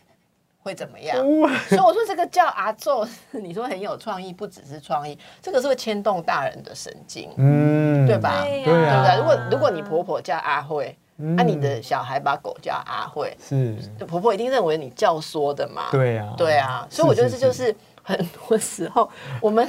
[0.64, 1.16] 会怎么样？
[1.20, 8.08] 哦所以我说这个叫阿宙，你说很有创意，不只是创意，这个是会牵动大人的神经，嗯。
[8.08, 8.42] 对吧？
[8.44, 9.18] 对不对？
[9.18, 11.36] 如果如果你婆婆叫阿慧，嗯。
[11.36, 15.84] 那、你的小孩把狗叫阿慧，是，婆婆一定认为你教唆的嘛？
[15.92, 17.42] 对啊，对啊，所以我觉得这是。
[17.42, 19.68] 就是很多时候我们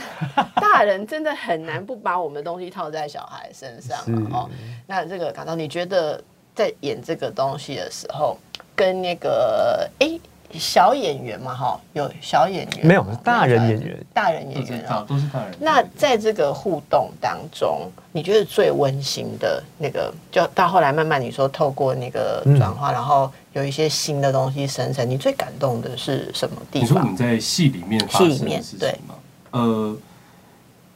[0.56, 3.98] 大人真的很难不把我们的东西套在小孩身上
[4.32, 4.50] 哦。
[4.86, 6.20] 那这个感到你觉得
[6.54, 8.36] 在演这个东西的时候，
[8.74, 10.18] 跟那个哎
[10.56, 15.04] 小演员嘛哈，有小演员吗没有大人演员，大人演员啊。
[15.08, 15.54] 都是大人。
[15.58, 26.88] 那在这个互动当中，你觉得最温馨的那个，就到后来慢慢你说透过那个嗯转化，然后有一些新的东西生成，你最感动的是什么地方？
[26.88, 29.14] 你说你在戏里面发生的里面对事情吗？
[29.52, 29.96] 呃，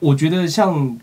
[0.00, 0.98] 我觉得像，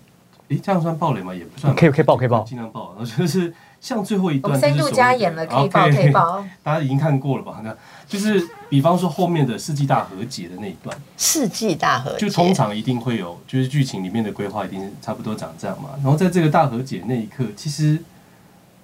[0.50, 1.34] 诶，这样算暴雷吗？
[1.34, 2.94] 也不算，可以可以爆可以爆尽量爆。
[2.98, 6.46] 然 后就是像最后一段，我们深度加演了，可以爆，可以爆。
[6.62, 7.62] 大家已经看过了吧？
[7.64, 7.74] 那
[8.06, 15.92] 就是比方说后面的世纪大和解的那一段，世纪大和解，就通常一定会有，就是剧情里面的规划一定是差不多长这样嘛。
[16.04, 17.98] 然后在这个大和解那一刻，其实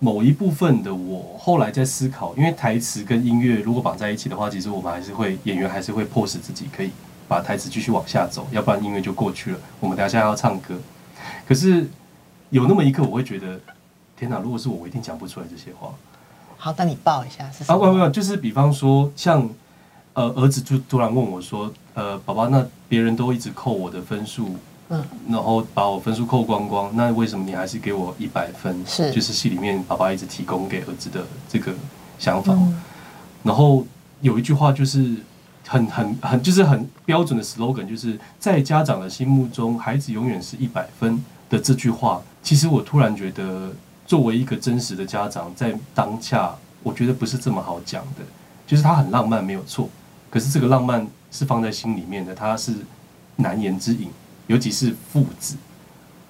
[0.04, 6.90] 某一部分的我后来在思考，因为台词跟音乐如果绑在一起的话，其实我们还是会演员还是会迫使自己可以
[7.28, 9.60] 把台词继续往下走，要不然音乐就过去了。
[9.80, 10.74] 我们等一下要唱歌，
[11.48, 11.88] 可是
[12.50, 13.62] 有那么一刻，我会觉得，
[14.18, 14.40] 天哪！
[14.40, 15.94] 如果是我，我一定讲不出来这些话。
[16.58, 17.82] 好，那你报一下是什啊，么？
[17.84, 19.48] 没有没有，就是比方说，像
[20.14, 24.56] 呃，儿子就突然问我说，呃，宝宝，那别人都一直扣我的分数，
[24.92, 28.84] 嗯，然后把我分数扣光光，那为什么你还是给我一百分？
[28.86, 31.74] 是就是戏里面爸爸一直提供给儿子的这个
[32.20, 32.54] 想法。
[32.54, 32.80] 嗯
[33.44, 33.84] 然后
[34.20, 35.16] 有一句话就是
[35.68, 42.22] 很很很就是很标准的 slogan，就是在家长的心目中，孩子永远是一百分的这句话。
[42.44, 43.72] 其实我突然觉得，
[44.06, 48.24] 作为一个真实的家长，在当下，我觉得不是这么好讲的。
[48.68, 49.90] 就是他很浪漫，没有错，
[50.30, 52.74] 可是这个浪漫是放在心里面的，他是
[53.38, 54.08] 难言之隐，
[54.52, 55.56] 尤其是父子。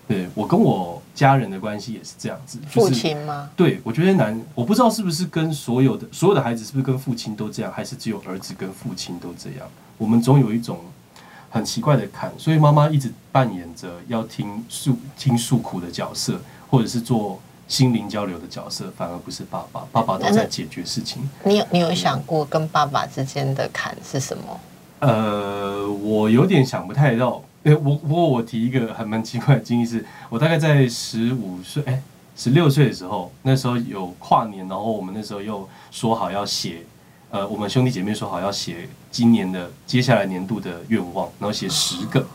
[0.07, 3.49] 对我跟我家人的关系也是这样子，就父亲吗？
[3.55, 9.67] 对，我觉得难，我不知道是不是跟所有的所有的孩子是不是跟父亲都这样，还是只有儿子跟父亲都这样？
[9.97, 10.79] 我们总有一种
[11.49, 16.37] 很奇怪的坎，所以妈妈一直扮演着要听诉听诉苦的角色，
[16.69, 21.21] 或者是做心灵交流的角色，反而不是爸爸，爸爸都在解决事情。
[21.45, 24.59] 你有你有想过跟爸爸之间的坎是什么？
[24.99, 27.41] 呃，我有点想不太到。
[27.63, 32.01] 哎，我不过我提一个还蛮奇怪的经历是，我大概在十五岁，哎，
[32.35, 36.83] 十六岁的时候，那时候有跨年，然后我们那时候又说好要写，
[37.29, 42.25] 呃，我们兄弟姐妹说好要写今年的接下来年度的愿望，然后写十个。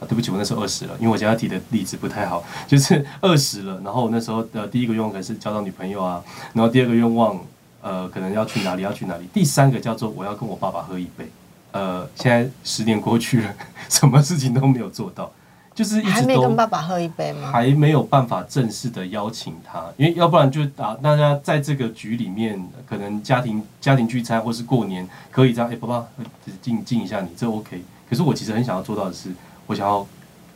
[0.00, 3.80] 啊，对不起，我那时候二十了，因为我家提的例子不太好，就是二十了。
[3.84, 6.20] 然后那时候的第一个愿望可能是交到女朋友啊，
[6.52, 7.38] 然后第二个愿望，
[7.80, 11.30] 呃，可能要去哪里要去哪里，第三个叫做我要跟我爸爸喝一杯。
[11.74, 13.52] 呃，现在十年过去了，
[13.88, 15.28] 什么事情都没有做到，
[15.74, 17.50] 就是一还直都没跟爸爸喝一杯吗？
[17.50, 26.24] 还没有办法正式的邀请他，因为要不然就啊大家在这个局里面，可能家庭家庭聚餐或是过年可以这样，哎、爸爸呃
[26.62, 27.82] 敬敬一下你，这 OK。
[28.08, 29.30] 可是我其实很想要做到的是，
[29.66, 30.06] 我想要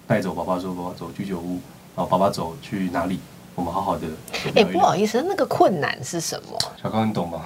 [0.06, 1.58] 带着我爸爸说，爸爸走居酒屋，
[1.96, 3.18] 然后爸爸走去哪里，
[3.58, 4.06] 我们好好的。
[4.54, 6.56] 哎，不好意思，那个困难是什么？
[6.80, 7.42] 小刚，你懂吗？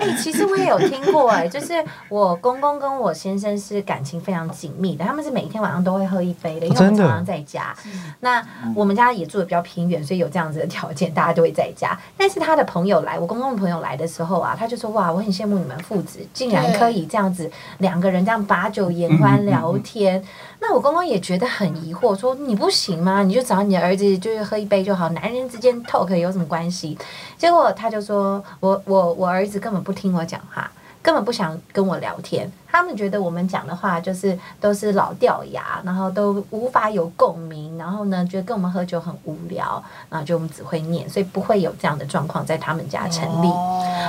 [0.00, 7.76] 哎， 其实我也有听过，哎，就是我公公跟我先生是感情非常紧密的，他们是每一天晚上都会喝一杯的，因为我们常常在家。
[8.20, 8.42] 那
[8.74, 11.94] 我们家也住的比较偏远，所以有这样子的条件，大家都会在家。
[12.16, 20.24] 但是他的朋友来，我公公的朋友来的时候啊，他就说：“哇，我很羡慕你们父子，竟然可以这样子两个人这样把酒言欢聊天。”
[20.66, 23.22] 那我公公也觉得很疑惑，说：“你不行吗？
[23.22, 26.96] 你就找你的儿子，就是喝一杯就好，男人之间 talk 有什么关系？”
[27.36, 30.70] 结果他就说：“我我我儿子根本不听我讲话。”
[31.04, 43.52] 根本不想跟我聊天，他们觉得我们讲的话就是都是老掉牙，然后都无法有共鸣，然后呢，觉得跟我们喝酒很无聊，然后就我们只会念，所以不会有这样的状况在他们家成立。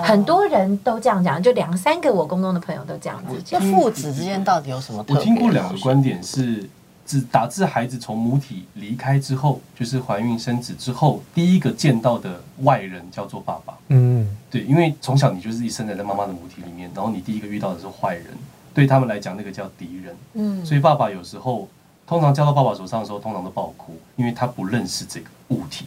[0.05, 3.59] 很多人都这样讲，就两三个我公公的朋友都这样子那。
[3.59, 5.03] 父子之间到底有什么？
[5.09, 6.69] 我听过两个观点是。
[7.05, 13.77] 只打致孩子从母体离开之后，就是怀孕生子之后，第一个见到的外人叫做爸爸。
[13.89, 18.27] 嗯，对，因为从小你就是一生在在妈妈的母体里面，然后你第一个遇到的是坏人，
[18.73, 20.15] 对他们来讲那个叫敌人。
[20.33, 21.69] 嗯，所以爸爸有时候
[22.07, 25.85] 通常交到爸爸手上的时候，通常都爆哭，因为他不认识这个物体。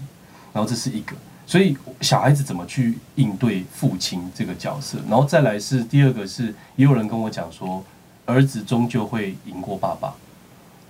[0.52, 1.14] 然后这是一个，
[1.46, 4.98] 所以小孩子怎么去应对父亲这个角色？
[5.08, 7.84] 然后再来是第二个是，也有人跟我讲说，
[8.24, 10.14] 儿子终究会赢过爸爸。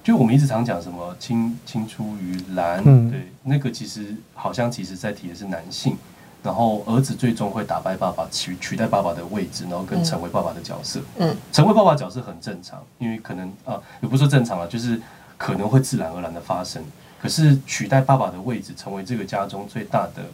[0.09, 5.99] 就我们一直常讲什么“青青出于蓝”，对，那个其实好像其实在提的是男性，
[6.42, 10.99] 然后儿子最终会打败爸爸，取取代爸爸的位置，然后跟成为爸爸的角色。
[11.18, 14.99] 嗯，成为爸爸角色很正常，因为可能啊，也不是说正常了，就是
[15.37, 16.83] 可能会自然而然的发生。
[17.21, 20.25] 可是取代爸爸的位置，成为这个家中最大的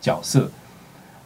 [0.00, 0.48] 角色。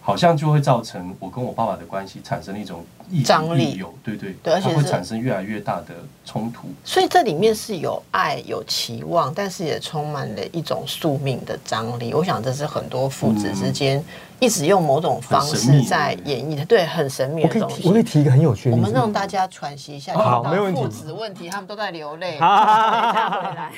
[0.05, 2.85] 好像就会造成我跟我爸爸的关系产生一种
[3.20, 5.88] 张力，有对对，而且会产生越来越大的
[6.25, 6.68] 冲突。
[6.85, 12.14] 所以这里面是有爱、有期望，但是也充满了一种宿命的张力。
[12.14, 14.03] 我想这是很多父子之间。
[14.40, 17.87] 一直用某种方式在演绎的，对，很神秘的东西。
[17.87, 20.14] 我可以提一个很有趣的，我们让大家喘息一下。
[20.14, 20.83] 好，没问题。
[20.83, 22.40] 父子问题，他们都在流泪。
[22.40, 22.57] 好，
[23.31, 23.70] 回来。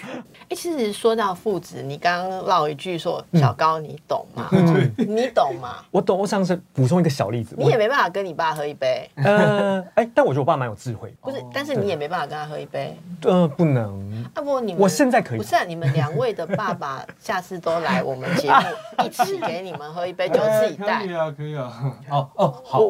[0.49, 4.49] 哎，其实说到父子，你刚刚唠一句说：“小高，你懂吗？”
[4.97, 5.85] 你懂吗？
[5.93, 6.19] 我懂。
[6.19, 7.55] 我想是补充一个小例子。
[7.59, 9.07] 你也没办法跟你爸喝一杯。
[9.25, 11.15] 呃， 哎，但我觉得我爸蛮有智慧。
[11.21, 12.97] 不是，但是你也没办法跟他喝一杯。
[13.23, 14.05] 呃，不能。
[14.35, 15.39] 啊不，你们我现在可以。
[15.39, 18.57] 不是啊，你们两位的爸爸 下次都来我们节目，
[19.05, 20.35] 一起给你们喝一杯就。
[20.41, 21.73] 自己带可以啊，可以啊。
[22.11, 22.81] 哦哦，好，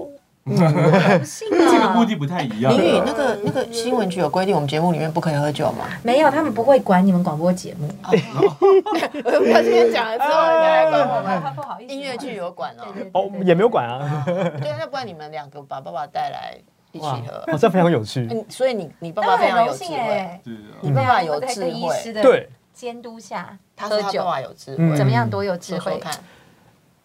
[0.46, 2.70] 这个目的不太一样。
[2.70, 5.86] 林宇，那个那个新闻局有规定，我们节目里面不可以喝酒吗？
[6.02, 7.88] 没有，他们不会管你们广播节目。
[8.04, 11.54] 我今天讲了之后，人家来管我们。
[11.54, 12.84] 不好意思，音乐剧有管哦。
[13.12, 14.22] 哦，也没有管啊。
[14.26, 16.54] 对啊，那不然你们两个把爸爸带来
[16.92, 18.44] 一起喝，哦，这非常有趣。
[18.50, 20.40] 所以你你爸爸非常有智慧，
[20.82, 25.98] 你爸爸有智慧，对，监督下他喝酒啊有智慧，怎么样多有智慧？
[25.98, 26.12] 看。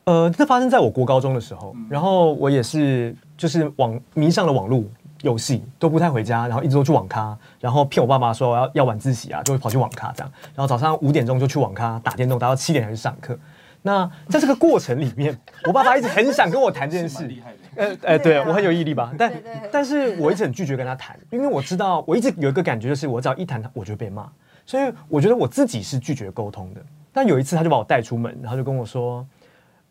[0.06, 4.84] 呃，这发生在我国高中的时候，然后我也是就是网迷上了网络
[5.22, 13.38] 游戏，都不太回家，然后一直都去网咖，然后骗我爸妈说要要晚自习啊，就会跑去网咖这样，然后早上五点钟就去网咖打电动，打到七点才去上课。
[13.82, 17.32] 那在这个过程里面，我爸爸一直很想跟我谈这件事，
[17.76, 19.32] 呃呃，对我很有毅力吧，但
[19.72, 24.28] 但是我一直很拒绝跟他谈，因为我知道我一直有一个感觉，就是我只要一谈他，我就被骂，
[24.66, 26.82] 所以我觉得我自己是拒绝沟通的。
[27.14, 29.26] 但有一次他就把我带出门，然后就跟我说。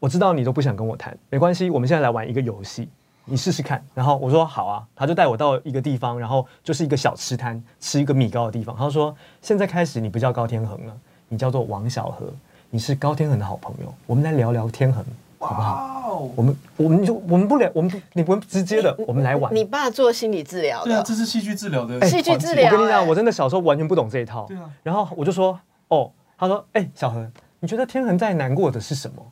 [0.00, 2.88] 我知道你都不想跟我谈，没关系，我们现在来玩一个游戏，
[3.24, 3.84] 你试试看。
[3.94, 8.76] 然后我说好啊，他就带我到一个地方，然后就是一个小吃摊，吃一个米糕的地方。
[8.76, 10.96] 他说现在开始你不叫高天恒了，
[11.28, 12.32] 你叫做王小河，
[12.70, 15.04] 你是高天恒的好朋友，我们来聊聊天恒，
[15.40, 16.28] 好不好？
[16.36, 19.52] 我们我们就我们不聊，我们不你不用直接的，我们来玩。
[19.54, 22.72] 你爸做心理治疗的，对啊，这是戏剧治疗的，戏剧治疗。
[22.72, 24.46] 我跟你讲，我真的小时候完全不懂这一套。
[24.46, 25.58] 对啊，然后我就说
[25.88, 29.22] 哦，他说哎，小何，你觉得天恒在难过的是什么？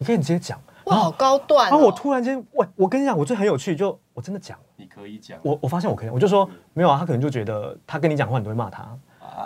[0.00, 1.68] 你可以直接讲，哇，好高段。
[1.68, 5.38] 然后我突然间，我我跟你讲，我最很有趣，就我真的讲，你可以讲。
[5.42, 8.88] 我我发现我可以，我就说没有啊，他可能就觉得他跟你讲话，你都会骂他。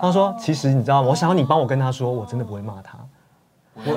[0.00, 1.08] 他说，其实你知道吗？
[1.08, 2.96] 我想要你帮我跟他说，我真的不会骂他。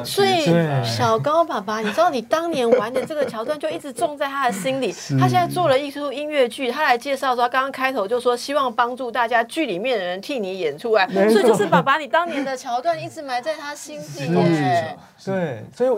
[0.03, 0.43] 所以
[0.83, 4.91] 小高爸爸，你知道你当年玩的这个桥段就一直种在他的心里。
[5.19, 14.27] 他现在做了一出音乐剧，他来介绍说，刚刚开头就说希望帮助大家剧里面的人替你演出来，所以就是爸爸你当年的桥段一直埋在他心底。
[15.23, 15.89] 对，所以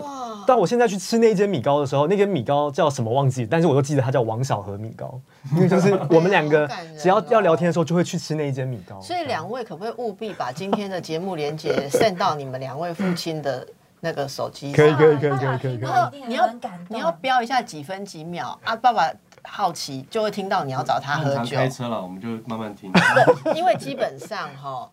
[0.46, 5.18] 当我现在去吃那间米糕的时候，那间米糕叫什么忘记，但是我都记得它叫王小河米糕，
[5.54, 9.00] 因为就是我们两个只要要聊天的时候就会去吃那一间米糕。
[9.00, 13.66] 所以两位可不可以务必把今天的节目连接 send 到你们两位父亲的？
[14.00, 16.50] 那个手机可以可以可以可以可以，然后你要
[16.88, 19.10] 你要标一下几分几秒啊，爸爸
[19.44, 21.56] 好奇就会听到你要找他喝酒。
[21.56, 22.92] 开车了，我们就慢慢听。
[23.54, 24.90] 因为基本上哈。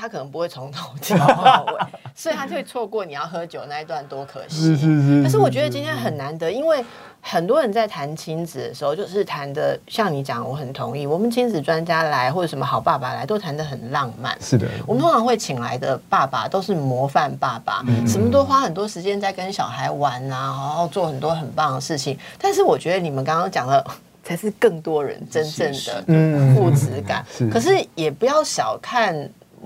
[0.00, 4.56] 他可能不会从头听到 尾，所以他就会错过你要喝酒那一段，多可惜。
[4.56, 5.22] 是是是。
[5.24, 6.84] 可是我觉得今天很难得，因为
[7.20, 11.06] 很多人在谈亲子的时候，就是谈的像你讲，我很同意。
[11.06, 14.36] 我们亲子专家来或者什么好爸爸来，都谈的很浪漫。
[14.40, 22.18] 是的，我们通常会请来的爸爸都是模范爸爸，什么都花很多时间在跟小孩玩啊，然后做很多很棒的事情。
[22.38, 23.84] 但是我觉得你们刚刚讲的。
[24.24, 27.24] 才是更多人真正的父子感。
[27.50, 29.16] 可是也不要小看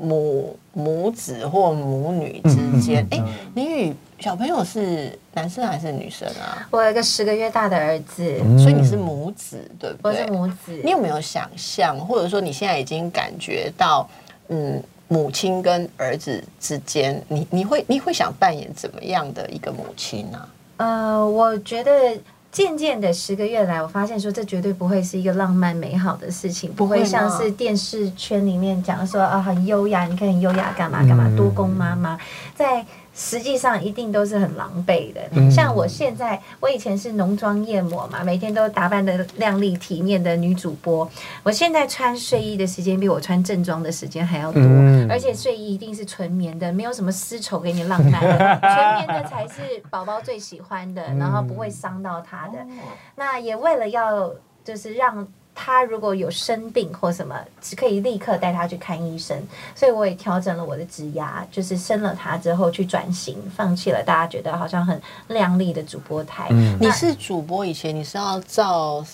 [0.00, 3.06] 母母子或母女之间。
[3.10, 3.22] 哎，
[3.54, 6.66] 你与小朋友是男生还是女生啊？
[6.70, 10.22] 我有一个十个月大的儿子，所以你是母子，对不对？
[10.22, 10.80] 我是母子。
[10.84, 14.08] 你有没有想象，或者说你现在已经感觉到，
[14.48, 20.48] 嗯，母亲跟儿子之间，你你会你会想扮演怎么样的一个母亲呢？
[20.76, 21.92] 呃，我觉得。
[22.52, 32.16] 渐渐的，十个月来，我发现说这绝对不会是一个浪漫美好的事情，不会像是电视圈里面讲说啊很优雅，你看很优雅干嘛干嘛，多功妈妈
[32.54, 32.86] 在。
[33.14, 41.08] 实际上一定都是很狼狈的，像我现在，我以前是浓妆艳抹嘛，每天都打扮的靓丽体面的女主播。
[41.42, 44.62] 我现在穿睡衣的时间比我穿正装的时间还要多，
[45.10, 52.58] 而且睡衣一定是纯棉的，没有什么丝绸给你浪漫的， 纯棉的才是宝宝最喜欢的，然后不会伤到他的。
[53.16, 54.30] 那也为了要
[54.64, 55.26] 就是让。
[55.54, 59.36] 他如果有生病或什么，只可以立刻带他去看医生。
[59.74, 66.48] 所以我也调整了我的职涯，就是生了他之后去转型，放弃了大家觉得好像很亮丽的主播台。
[66.80, 69.04] 你是主播以前你是要照。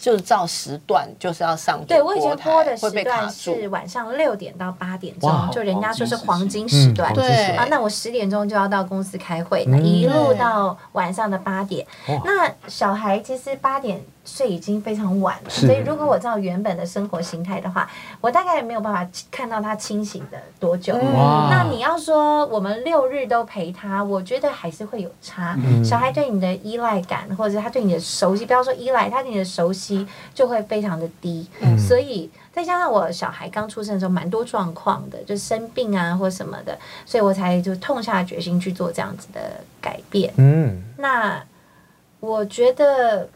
[0.00, 7.12] 就是照时段，就是要上对我以前播的时段是晚上六点到八点钟，就人家说是黄金时段。
[7.12, 11.84] 对啊，那我十点钟就要到公司开会，那一路到晚上的八点。
[12.24, 17.88] 那小孩其实八点睡已经非常晚了，所以如果我照原本的生活形态的话，
[18.20, 20.94] 我大概也没有办法看到他清醒的多久。
[20.94, 25.56] 那你要说我们六日都陪他，我觉得还是会有差。
[25.82, 30.06] 小孩对你的依赖感，或者他对你的熟悉，不要说依赖，他对你的熟悉。
[30.34, 31.48] 就会非常的低，
[31.78, 39.40] 所以再加上我小孩刚出生的时候蛮多状况的，就生病啊或什么的，所以我才就痛下决心去做这样子的
[39.80, 40.32] 改变。
[40.36, 41.42] 嗯，那
[42.20, 43.28] 我觉得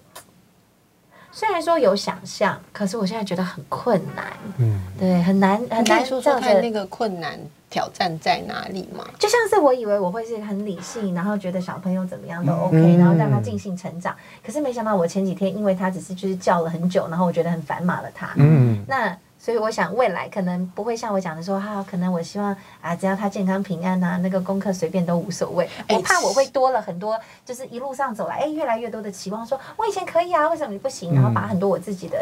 [1.33, 4.27] 虽然说有想象，可是我现在觉得很困难。
[4.59, 7.37] 嗯，对，很难很难说说看那个困难。
[7.73, 9.03] 挑战在哪里嘛？
[9.19, 14.15] 就像是我以为我会是很理性，然后觉得小朋友怎么样都 OK，然后让他尽兴成长。
[14.45, 18.29] 可是没想到我前几天，因为他只是就是叫了很久，然后我觉得很烦骂了他。
[18.37, 25.69] 嗯，那所以我想未来可能不会像我讲的说，哈，可能我希望啊，只要他健康平安呐，那个功课随便都无所谓。
[25.89, 31.13] 我怕我会多了很多，就是一路上走来，哎，越来越多的期望，说我以前可以啊，为什么你不行？
[31.13, 32.17] 然后把很多我自己的。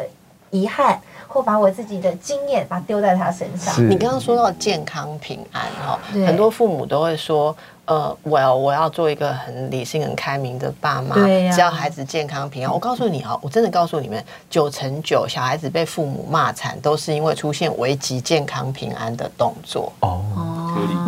[0.52, 3.88] 遗憾，或把我自己的经验把丢在他身上。
[3.88, 5.96] 你刚刚说到健康平安哈，
[6.26, 7.56] 很多父母都会说，
[7.90, 11.16] 呃，我要我要做一个很理性、很开明的爸妈，
[11.52, 12.72] 只要孩子健康平安。
[12.72, 19.92] 我告诉你啊，我真的告诉你们，九成九小孩子被父母骂惨，都是因为出现危及健康平安的动作。
[20.02, 20.22] 哦，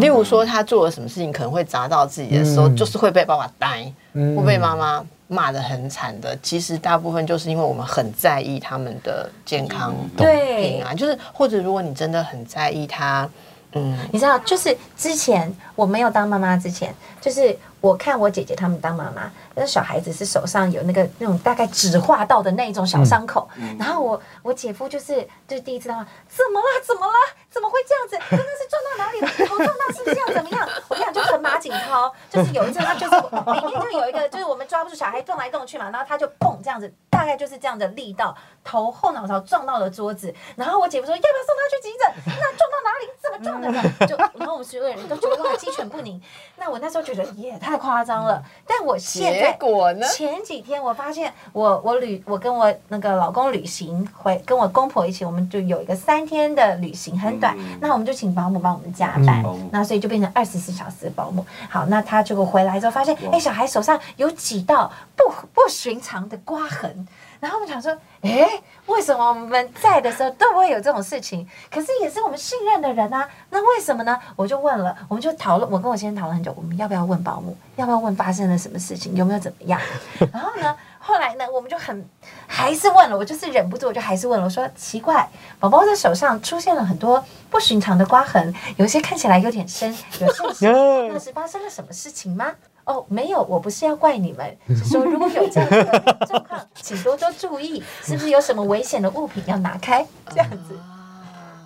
[0.01, 5.07] 例如说他做了什么事情可能会砸到自己的时候，就是会被爸爸逮，会被妈妈。
[5.28, 13.26] 骂的很惨的，其实大部分就是因为我们很在意他们的健康平安，就是或者如果你真的很在意他，
[13.73, 19.31] 嗯，你知道，就是之前我没有当妈妈之前，就是我看我姐姐他们当妈妈。
[19.55, 23.48] 那小孩子是手上有那个那种大概纸画到的那一种小伤口，
[23.78, 26.66] 然后我我姐夫就是就是第一次他话，怎么了？
[26.86, 27.12] 怎么了？
[27.50, 28.16] 怎么会这样子？
[28.30, 29.46] 刚刚是撞到哪里了？
[29.46, 30.32] 头撞到是不是这样？
[30.32, 30.68] 怎么样？
[30.88, 38.34] 我跟你讲，就很马景涛，就是有一次他就是里面就有一个，就是我们抓不住小孩撞来撞去嘛，然后他就蹦这样子，大概就是这样的力道，
[38.64, 42.34] 头后脑勺撞到了桌子，然后我姐夫说要不要送他去急诊？
[42.40, 43.11] 那撞到哪里？
[43.20, 44.07] 怎么撞的呢？
[44.07, 46.20] 就然后我们所有人都觉得哇鸡犬不宁。
[46.57, 50.07] 那我那时候觉得也太夸张了，但我现结果呢？
[50.09, 57.57] 前几天我发现，我我旅我跟我那个老公旅行回，跟我公婆一起，我们就有一个三天的旅行，很短。
[57.80, 61.45] 那我们就请保姆帮我们加班，那所以就变成二十四小时保姆。
[61.68, 67.07] 好，那他结果回来之后发现，哎，小孩手上有几道不不寻常的刮痕。
[67.43, 68.49] 然后我们想说，哎，
[68.86, 71.45] 为什么我们在的时候都不会有这种事情？
[71.68, 74.16] 可是也是我们信任的人啊，那为什么呢？
[74.36, 77.57] 我就问了，我们就讨论，我跟我先生讨论很久，我们要不要问保姆？
[77.74, 79.16] 要不要问发生了什么事情？
[79.16, 79.80] 有没有怎么样？
[80.32, 82.09] 然后呢，后来呢，我们就很
[82.47, 85.28] 还是问了，我就是忍不住，我就还是问了，我说奇怪，
[85.59, 90.70] 宝宝的手上出现了很多不寻常的刮痕，有些看起来有点深，有些
[91.12, 92.53] 那是发生了什么事情吗？
[92.85, 100.07] 哦，没有，我不是要怪你们， 是说如果有这样的状况，请多多注意，是不是有什么危险的物品要拿开？
[100.30, 100.78] 这样子。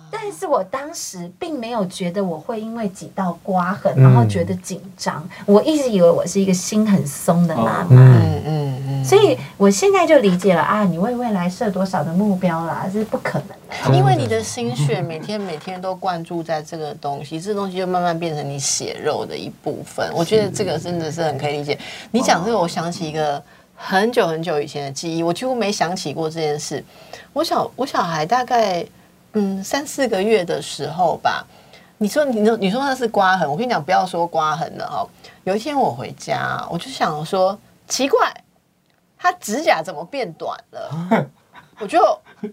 [0.09, 5.27] 但是我当时并没有觉得我会因为几道刮痕，然后觉得紧张。
[5.45, 7.87] 我一直以为我是一个心很松的妈妈。
[7.89, 13.97] 嗯嗯嗯，所以我现在就理解了啊，你为未来设多少的目标啦，这是不可能的。
[13.97, 20.09] 因为你的心血每天每天都灌注在这个东西，这东西就慢慢变成你血肉的一部分。
[20.13, 21.77] 我觉得这个真的是很可以理解。
[22.11, 23.41] 你讲这个，我想起一个
[23.75, 26.83] 很久很久以前的记忆，我几乎没想起过这件事。
[27.33, 28.83] 我小我小孩大概
[29.39, 31.45] 嗯三四个月的时候吧，
[31.99, 35.07] 你说你说你说那是刮痕，我跟你讲不要说刮痕了哈。
[35.43, 37.55] 有一天我回家，我就想说
[37.87, 38.33] 奇怪，
[39.15, 41.27] 他指甲怎么变短了？
[41.79, 41.99] 我就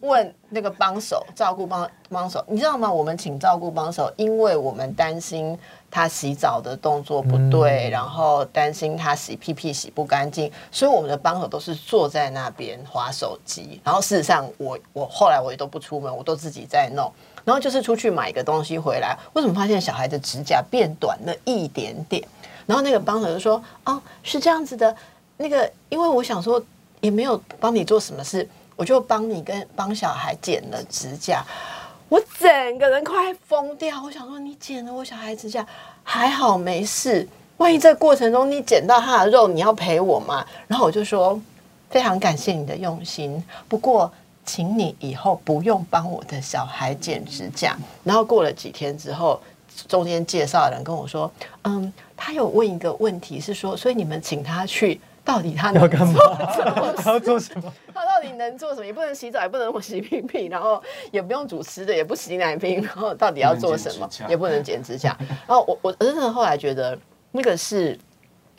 [0.03, 2.93] 问那个帮手照顾帮帮手，你知道吗？
[2.93, 5.59] 我们请照顾帮手，因为我们担心
[5.95, 13.81] 他洗澡的动作不对，然后担心他洗屁屁洗不干净，所以我们的帮手都是坐在那边划手机。
[13.85, 17.09] 然后事实上，我我后来我也都不出门，我都自己在弄。
[17.45, 22.21] 然后就是出去买一个东西回来，为什么发现小孩的指甲变短了一点点？
[22.67, 24.93] 然后那个帮手就说：“哦，是这样子的，
[25.37, 26.61] 那个因为我想说
[27.01, 31.45] 也没有帮你做什么事。”我就帮你跟帮小孩剪了指甲，
[32.09, 34.03] 我整个人快疯掉。
[34.03, 35.67] 我想说，你剪了我小孩指甲，
[36.03, 37.27] 还好没事。
[37.57, 40.45] 万一这过程中你剪到他的肉，你要赔我吗？
[40.67, 41.41] 然后我就说，
[41.89, 44.13] 非常感谢你的用心，不过
[44.45, 47.77] 请你以后不用帮我的小孩剪指甲。
[48.03, 49.41] 然后过了几天之后，
[49.89, 51.31] 中间介绍的人跟我说，
[51.63, 55.01] 嗯，他有问一个问题，是说，所以你们请他去。
[55.25, 56.21] 到底他要干嘛？
[56.99, 57.73] 他要做什么？
[57.95, 58.85] 他到底能做什么？
[58.87, 64.09] 也不能洗澡，也不能洗屁屁，然后也不用煮吃的，也不洗奶瓶，然后到底要做什么？
[64.29, 65.17] 也不能剪指甲。
[65.47, 66.99] 然后我我真的后来觉得，
[67.33, 67.99] 那个是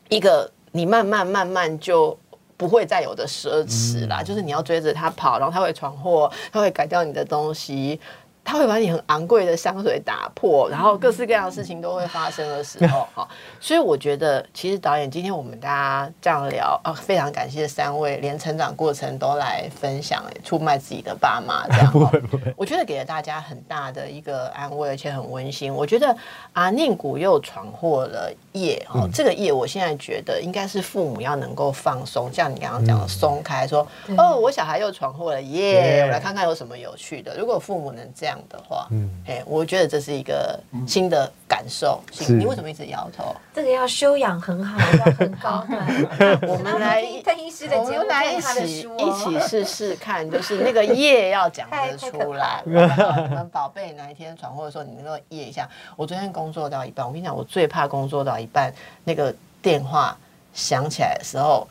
[0.09, 2.17] 一个你慢慢慢慢就
[2.57, 4.23] 不会再有的奢侈啦。
[4.23, 7.99] 就是你要追着他跑，然后他会闯祸，他会改掉你的东西。
[8.45, 13.27] 他会把你很昂贵的香水打破，然后各式各样的事情都会发生的时候， 哈，
[13.59, 25.73] 所以我觉得其实导演今天我们大家这样聊啊，非常感谢三位连成长过程都来分享，出卖自己的爸妈这样， 不会不会，我觉得给了大家很大的一个安慰，而且很温馨。
[25.73, 26.15] 我觉得
[26.53, 33.85] 啊宁古又闯祸了业，哦，这个业我现在觉得应该是父母要能够放松，像你刚刚讲的松开，说
[34.17, 37.35] 哦，我小孩又闯祸了耶，我来看看有什么有趣的。
[37.37, 38.39] 如果父母能这样。
[38.47, 41.99] 的话，嗯，哎，我觉得这是一个新的感受。
[42.27, 43.35] 你为什么一直摇头？
[43.55, 46.39] 这个要修养很好，要很高 的。
[46.47, 52.61] 我们来邓医师的节目，来一起一起试试看，就是那个夜要讲得出来。
[52.65, 55.67] 你们宝贝哪一天闯祸的时候，你能够夜一下。
[55.95, 58.73] 我昨天工作到一半，我跟你讲，我最怕工作到一半，
[59.03, 60.15] 那个电话
[60.53, 61.67] 响起来的时候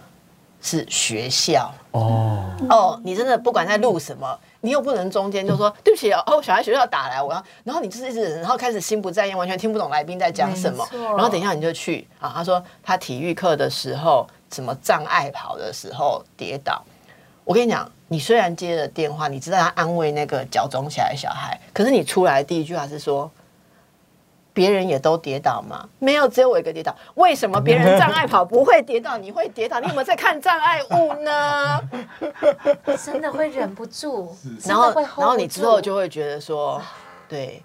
[0.61, 1.72] 是学校。
[1.93, 4.39] 哦哦，你真的不管在录什么。
[4.61, 16.83] 你又不能中间就说对不起哦，哦，小孩学校打来，我要，然后你就是一直，然后开始心不在焉，完全听不懂来宾在讲什么，然后等一下你就去啊，他说他体育课的时候什么障碍跑的时候跌倒，
[17.45, 23.31] 我跟你讲，你虽然接了电话，你知道他安慰那个脚肿起来的小孩，可是你出来第一句话是说。
[24.55, 25.86] 别人也都跌倒吗？
[25.98, 26.94] 没有，只有我一个跌倒。
[27.16, 29.80] 为什么别人障碍跑不会跌倒，你会跌倒？
[29.80, 31.80] 你有没有在看障碍物呢？
[33.05, 34.34] 真的会忍不住，
[34.64, 36.80] 然后，然后你之后就会觉得说，
[37.28, 37.61] 对，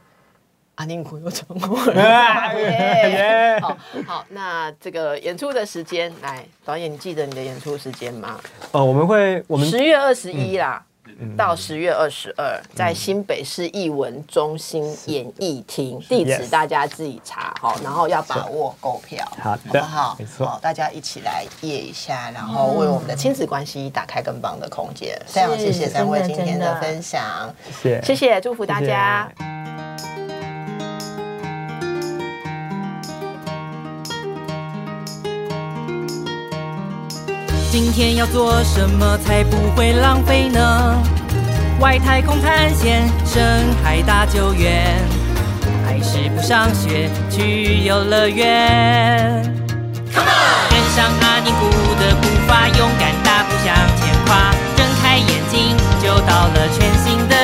[0.76, 3.62] 阿宁苦又成功了。
[3.62, 3.78] 好
[4.08, 8.40] 好，那这个演出的时间，来导演，你记得你的演出时间吗？
[8.72, 10.84] 哦，我们会，我们十月二十一啦。
[11.38, 20.16] 到十月二十二，在新北市艺文中心演艺厅，地址大家自己查好，然后要把握购票，好不好？
[20.20, 25.20] 没错，大家一起来夜一下，然后为我们的亲子关系打开更棒的空间。
[25.28, 29.30] 非常谢谢三位今天的分享，谢谢，谢谢，祝福大家。
[37.72, 41.00] 今天要做什么才不会浪费呢？
[41.80, 44.98] 外太空探险，深海大救援，
[45.86, 49.44] 还是不上学去游乐园
[50.12, 57.36] ？Come on，跟上阿尼古的步伐，勇敢大步向前跨，睁开眼睛就到了全新的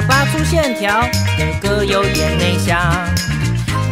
[0.00, 2.80] 巴粗线条，哥哥有点内向。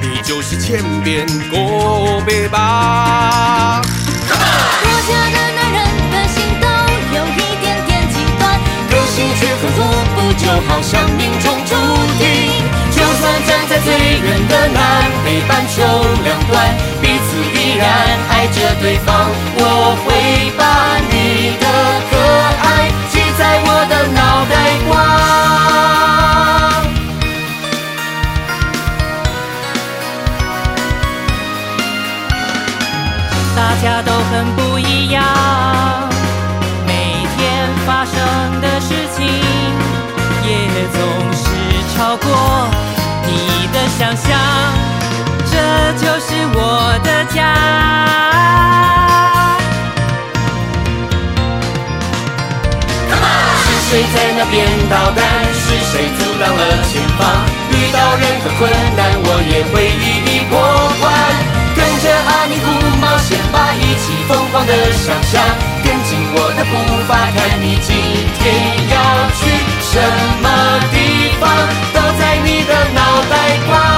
[0.01, 3.83] 你就是千变个别吧。
[3.83, 5.79] 我家的男人
[6.11, 6.67] 的心都
[7.15, 9.79] 有一点点极端，可惜却很作
[10.17, 11.73] 不就，好像命中注
[12.19, 12.25] 定。
[12.91, 14.79] 就算站在最远的南
[15.25, 15.83] 北半球
[16.25, 16.53] 两端，
[17.03, 17.87] 彼此依然
[18.31, 19.29] 爱着对方。
[19.57, 21.65] 我会把你的
[22.11, 22.13] 可
[22.67, 24.00] 爱记在我的。
[33.61, 35.23] 大家都很不一样，
[36.87, 36.93] 每
[37.37, 38.15] 天发生
[38.63, 39.27] 的事情
[40.47, 40.51] 也
[40.95, 40.99] 总
[41.35, 41.45] 是
[41.95, 42.27] 超过
[43.27, 44.29] 你的想象，
[45.45, 45.53] 这
[45.99, 47.39] 就是我的家。
[53.63, 54.57] 是谁在那边
[54.89, 55.19] 捣蛋？
[55.53, 57.21] 是谁阻挡了前方？
[57.73, 60.90] 遇到任何困难，我也会一一破。
[63.31, 65.41] 先把一起疯狂的想象，
[65.85, 66.75] 跟紧我的步
[67.07, 67.95] 伐，看你今
[68.35, 68.43] 天
[68.91, 69.41] 要去
[69.81, 70.03] 什
[70.43, 70.47] 么
[70.91, 71.49] 地方，
[71.95, 73.33] 都在你的脑袋
[73.69, 73.90] 瓜。